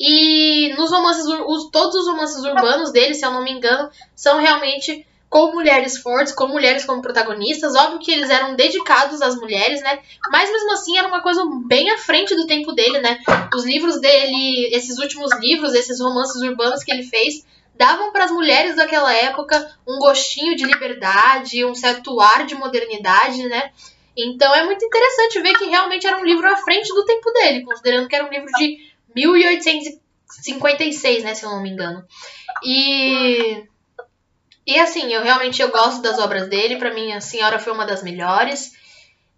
E 0.00 0.74
nos 0.76 0.90
romances, 0.90 1.24
os, 1.26 1.70
todos 1.70 1.94
os 1.94 2.06
romances 2.08 2.42
urbanos 2.42 2.90
dele, 2.90 3.14
se 3.14 3.24
eu 3.24 3.30
não 3.30 3.44
me 3.44 3.52
engano, 3.52 3.90
são 4.16 4.40
realmente 4.40 5.06
com 5.28 5.52
mulheres 5.52 5.96
fortes, 5.96 6.32
com 6.32 6.46
mulheres 6.46 6.84
como 6.84 7.00
protagonistas. 7.00 7.74
Óbvio 7.74 8.00
que 8.00 8.12
eles 8.12 8.28
eram 8.28 8.54
dedicados 8.54 9.22
às 9.22 9.34
mulheres, 9.36 9.80
né? 9.80 9.98
Mas 10.30 10.50
mesmo 10.50 10.72
assim 10.72 10.98
era 10.98 11.08
uma 11.08 11.22
coisa 11.22 11.42
bem 11.66 11.90
à 11.90 11.98
frente 11.98 12.34
do 12.34 12.46
tempo 12.46 12.72
dele, 12.72 13.00
né? 13.00 13.18
Os 13.54 13.64
livros 13.64 14.00
dele, 14.00 14.68
esses 14.74 14.98
últimos 14.98 15.30
livros, 15.40 15.72
esses 15.72 16.00
romances 16.00 16.42
urbanos 16.42 16.84
que 16.84 16.92
ele 16.92 17.04
fez, 17.04 17.46
davam 17.74 18.12
para 18.12 18.24
as 18.24 18.30
mulheres 18.30 18.76
daquela 18.76 19.12
época 19.12 19.74
um 19.88 19.98
gostinho 19.98 20.54
de 20.54 20.66
liberdade, 20.66 21.64
um 21.64 21.74
certo 21.74 22.20
ar 22.20 22.44
de 22.44 22.54
modernidade, 22.54 23.42
né? 23.44 23.70
Então 24.16 24.54
é 24.54 24.64
muito 24.64 24.84
interessante 24.84 25.40
ver 25.40 25.56
que 25.56 25.66
realmente 25.66 26.06
era 26.06 26.18
um 26.18 26.24
livro 26.24 26.46
à 26.46 26.56
frente 26.56 26.88
do 26.88 27.04
tempo 27.04 27.30
dele, 27.32 27.64
considerando 27.64 28.08
que 28.08 28.16
era 28.16 28.26
um 28.26 28.30
livro 28.30 28.48
de 28.58 28.78
1856, 29.14 31.24
né, 31.24 31.34
se 31.34 31.44
eu 31.44 31.50
não 31.50 31.62
me 31.62 31.70
engano. 31.70 32.04
E 32.64 33.64
e 34.66 34.78
assim, 34.78 35.12
eu 35.12 35.22
realmente 35.22 35.60
eu 35.60 35.70
gosto 35.70 36.02
das 36.02 36.18
obras 36.18 36.48
dele, 36.48 36.76
para 36.76 36.94
mim 36.94 37.12
a 37.12 37.20
Senhora 37.20 37.58
foi 37.58 37.72
uma 37.72 37.84
das 37.84 38.02
melhores. 38.02 38.72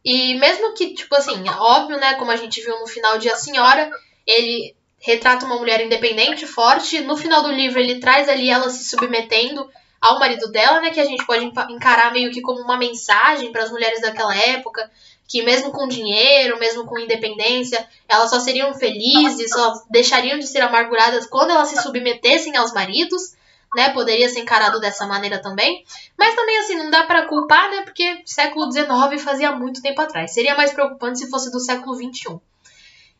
E 0.04 0.34
mesmo 0.34 0.74
que, 0.74 0.92
tipo 0.92 1.14
assim, 1.14 1.48
óbvio, 1.48 1.98
né, 1.98 2.14
como 2.14 2.30
a 2.30 2.37
gente 2.37 2.60
viu 2.60 2.78
no 2.78 2.87
final 2.87 3.16
de 3.16 3.30
A 3.30 3.37
Senhora, 3.37 3.90
ele 4.26 4.76
retrata 5.00 5.46
uma 5.46 5.56
mulher 5.56 5.80
independente, 5.80 6.46
forte. 6.46 7.00
No 7.00 7.16
final 7.16 7.42
do 7.42 7.50
livro 7.50 7.80
ele 7.80 8.00
traz 8.00 8.28
ali 8.28 8.50
ela 8.50 8.68
se 8.68 8.84
submetendo 8.84 9.66
ao 10.04 10.18
marido 10.18 10.52
dela, 10.52 10.82
né, 10.82 10.90
que 10.90 11.00
a 11.00 11.04
gente 11.06 11.24
pode 11.24 11.46
encarar 11.70 12.12
meio 12.12 12.30
que 12.30 12.42
como 12.42 12.60
uma 12.60 12.76
mensagem 12.76 13.50
para 13.50 13.62
as 13.62 13.70
mulheres 13.70 14.02
daquela 14.02 14.36
época, 14.36 14.90
que 15.26 15.42
mesmo 15.42 15.72
com 15.72 15.88
dinheiro, 15.88 16.58
mesmo 16.58 16.84
com 16.84 16.98
independência, 16.98 17.88
elas 18.06 18.28
só 18.28 18.38
seriam 18.38 18.74
felizes, 18.74 19.48
só 19.48 19.72
deixariam 19.90 20.38
de 20.38 20.46
ser 20.46 20.60
amarguradas 20.60 21.26
quando 21.26 21.52
elas 21.52 21.68
se 21.68 21.80
submetessem 21.80 22.54
aos 22.54 22.74
maridos, 22.74 23.34
né? 23.74 23.88
Poderia 23.94 24.28
ser 24.28 24.40
encarado 24.40 24.78
dessa 24.78 25.06
maneira 25.06 25.40
também. 25.40 25.82
Mas 26.18 26.34
também 26.34 26.58
assim, 26.58 26.74
não 26.76 26.90
dá 26.90 27.04
para 27.04 27.26
culpar, 27.26 27.70
né? 27.70 27.80
Porque 27.82 28.20
século 28.26 28.70
XIX 28.70 29.22
fazia 29.22 29.52
muito 29.52 29.80
tempo 29.80 30.02
atrás. 30.02 30.34
Seria 30.34 30.54
mais 30.54 30.72
preocupante 30.72 31.18
se 31.18 31.30
fosse 31.30 31.50
do 31.50 31.58
século 31.58 31.96
XXI. 31.96 32.38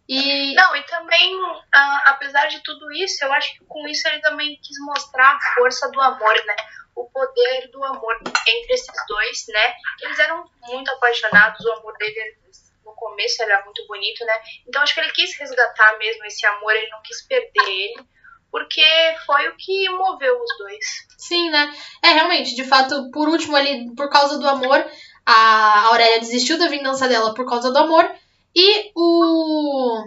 E... 0.09 0.55
Não, 0.55 0.77
e 0.77 0.83
também, 0.85 1.35
uh, 1.35 2.01
apesar 2.07 2.47
de 2.47 2.63
tudo 2.63 2.93
isso, 2.93 3.25
eu 3.25 3.33
acho 3.33 3.55
que 3.55 3.65
com 3.65 3.87
isso 3.89 4.07
ele 4.09 4.21
também 4.21 4.59
quis 4.63 4.79
mostrar 4.81 5.35
a 5.35 5.55
força 5.55 5.91
do 5.91 6.01
amor, 6.01 6.35
né? 6.45 6.57
O 6.95 7.09
poder 7.11 7.71
do 7.73 7.83
amor 7.85 8.15
entre 8.47 8.75
esses 8.75 9.07
dois, 9.09 9.45
né? 9.49 9.75
Eles 10.03 10.19
eram 10.19 10.45
muito 10.69 10.91
apaixonados, 10.91 11.65
o 11.65 11.73
amor 11.73 11.97
dele 11.97 12.37
no 12.85 12.95
começo 12.95 13.43
era 13.43 13.65
muito 13.65 13.87
bonito, 13.87 14.25
né? 14.25 14.35
Então 14.69 14.83
acho 14.83 14.95
que 14.95 15.01
ele 15.01 15.13
quis 15.13 15.37
resgatar 15.39 15.97
mesmo 15.99 16.25
esse 16.27 16.45
amor, 16.47 16.77
ele 16.77 16.91
não 16.91 17.01
quis 17.03 17.27
perder 17.27 17.67
ele, 17.67 18.07
porque 18.51 18.85
foi 19.27 19.49
o 19.49 19.57
que 19.57 19.89
moveu 19.89 20.39
os 20.39 20.59
dois. 20.59 20.87
Sim, 21.19 21.51
né? 21.51 21.75
É, 22.03 22.09
realmente, 22.11 22.55
de 22.55 22.65
fato, 22.65 23.11
por 23.11 23.29
último 23.29 23.57
ali, 23.57 23.93
por 23.97 24.11
causa 24.11 24.39
do 24.39 24.47
amor, 24.47 24.85
a 25.27 25.87
Aurélia 25.87 26.21
desistiu 26.21 26.59
da 26.59 26.69
vingança 26.69 27.09
dela 27.09 27.35
por 27.35 27.49
causa 27.49 27.73
do 27.73 27.79
amor, 27.79 28.09
e 28.55 28.91
o, 28.95 30.05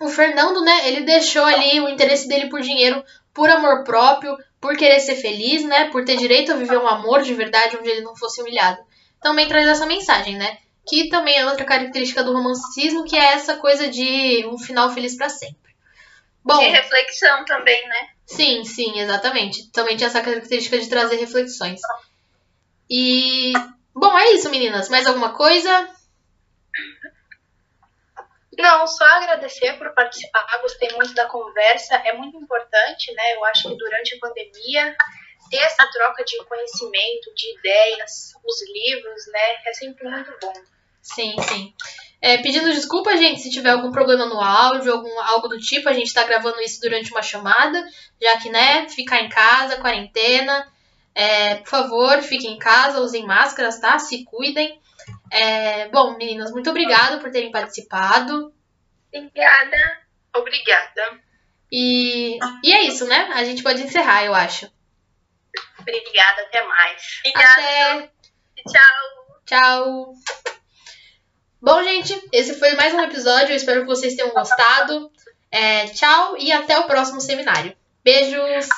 o 0.00 0.08
Fernando, 0.08 0.60
né, 0.62 0.88
ele 0.88 1.02
deixou 1.02 1.44
ali 1.44 1.80
o 1.80 1.88
interesse 1.88 2.28
dele 2.28 2.48
por 2.48 2.60
dinheiro, 2.60 3.02
por 3.32 3.48
amor 3.48 3.84
próprio, 3.84 4.36
por 4.60 4.76
querer 4.76 5.00
ser 5.00 5.16
feliz, 5.16 5.64
né, 5.64 5.90
por 5.90 6.04
ter 6.04 6.16
direito 6.16 6.52
a 6.52 6.56
viver 6.56 6.78
um 6.78 6.88
amor 6.88 7.22
de 7.22 7.32
verdade 7.32 7.76
onde 7.76 7.88
ele 7.88 8.02
não 8.02 8.14
fosse 8.14 8.40
humilhado. 8.40 8.78
Também 9.22 9.48
traz 9.48 9.66
essa 9.66 9.86
mensagem, 9.86 10.36
né, 10.36 10.58
que 10.86 11.08
também 11.08 11.36
é 11.36 11.46
outra 11.46 11.64
característica 11.64 12.22
do 12.22 12.32
romanticismo, 12.32 13.04
que 13.04 13.16
é 13.16 13.34
essa 13.34 13.56
coisa 13.56 13.88
de 13.88 14.44
um 14.46 14.58
final 14.58 14.92
feliz 14.92 15.16
para 15.16 15.28
sempre. 15.28 15.70
Bom, 16.44 16.58
de 16.58 16.66
reflexão 16.66 17.44
também, 17.44 17.86
né? 17.88 18.08
Sim, 18.26 18.64
sim, 18.64 18.98
exatamente. 18.98 19.70
Também 19.70 19.96
tinha 19.96 20.08
essa 20.08 20.22
característica 20.22 20.78
de 20.78 20.88
trazer 20.88 21.16
reflexões. 21.16 21.80
E 22.88 23.52
bom, 23.94 24.18
é 24.18 24.32
isso, 24.32 24.50
meninas. 24.50 24.88
Mais 24.88 25.06
alguma 25.06 25.30
coisa? 25.30 25.88
Não, 28.60 28.86
só 28.86 29.04
agradecer 29.04 29.74
por 29.78 29.92
participar, 29.94 30.46
gostei 30.62 30.90
muito 30.92 31.14
da 31.14 31.26
conversa, 31.26 31.96
é 31.96 32.12
muito 32.12 32.36
importante, 32.36 33.12
né? 33.12 33.34
Eu 33.34 33.44
acho 33.46 33.68
que 33.68 33.76
durante 33.76 34.14
a 34.14 34.18
pandemia 34.18 34.96
ter 35.50 35.58
essa 35.58 35.86
troca 35.90 36.24
de 36.24 36.36
conhecimento, 36.44 37.34
de 37.34 37.58
ideias, 37.58 38.32
os 38.44 38.62
livros, 38.72 39.26
né? 39.32 39.56
É 39.66 39.72
sempre 39.72 40.08
muito 40.08 40.32
bom. 40.40 40.52
Sim, 41.02 41.34
sim. 41.42 41.74
É, 42.22 42.36
pedindo 42.38 42.70
desculpa, 42.72 43.16
gente, 43.16 43.40
se 43.40 43.50
tiver 43.50 43.70
algum 43.70 43.90
problema 43.90 44.26
no 44.26 44.40
áudio, 44.40 44.92
algum, 44.92 45.20
algo 45.20 45.48
do 45.48 45.58
tipo, 45.58 45.88
a 45.88 45.94
gente 45.94 46.12
tá 46.12 46.22
gravando 46.24 46.60
isso 46.60 46.80
durante 46.80 47.10
uma 47.10 47.22
chamada, 47.22 47.82
já 48.20 48.36
que, 48.36 48.50
né, 48.50 48.88
ficar 48.88 49.22
em 49.22 49.28
casa, 49.28 49.78
quarentena. 49.78 50.70
É, 51.14 51.56
por 51.56 51.68
favor, 51.68 52.22
fiquem 52.22 52.52
em 52.52 52.58
casa, 52.58 53.00
usem 53.00 53.26
máscaras, 53.26 53.80
tá? 53.80 53.98
Se 53.98 54.24
cuidem. 54.24 54.78
É, 55.30 55.88
bom, 55.88 56.16
meninas, 56.16 56.50
muito 56.50 56.70
obrigada 56.70 57.18
por 57.18 57.30
terem 57.30 57.50
participado. 57.50 58.52
Obrigada. 59.14 60.00
Obrigada. 60.34 61.20
E, 61.72 62.38
e 62.64 62.72
é 62.72 62.82
isso, 62.82 63.06
né? 63.06 63.30
A 63.34 63.44
gente 63.44 63.62
pode 63.62 63.82
encerrar, 63.82 64.24
eu 64.24 64.34
acho. 64.34 64.70
Obrigada, 65.78 66.42
até 66.42 66.64
mais. 66.66 67.02
Obrigada. 67.20 67.52
Até. 67.52 68.10
Tchau. 68.68 69.30
Tchau. 69.46 70.14
Bom, 71.62 71.82
gente, 71.82 72.28
esse 72.32 72.58
foi 72.58 72.74
mais 72.74 72.94
um 72.94 73.00
episódio. 73.00 73.52
Eu 73.52 73.56
espero 73.56 73.82
que 73.82 73.86
vocês 73.86 74.14
tenham 74.14 74.30
gostado. 74.30 75.10
É, 75.50 75.86
tchau 75.88 76.36
e 76.38 76.52
até 76.52 76.78
o 76.78 76.84
próximo 76.84 77.20
seminário. 77.20 77.76
Beijos! 78.02 78.68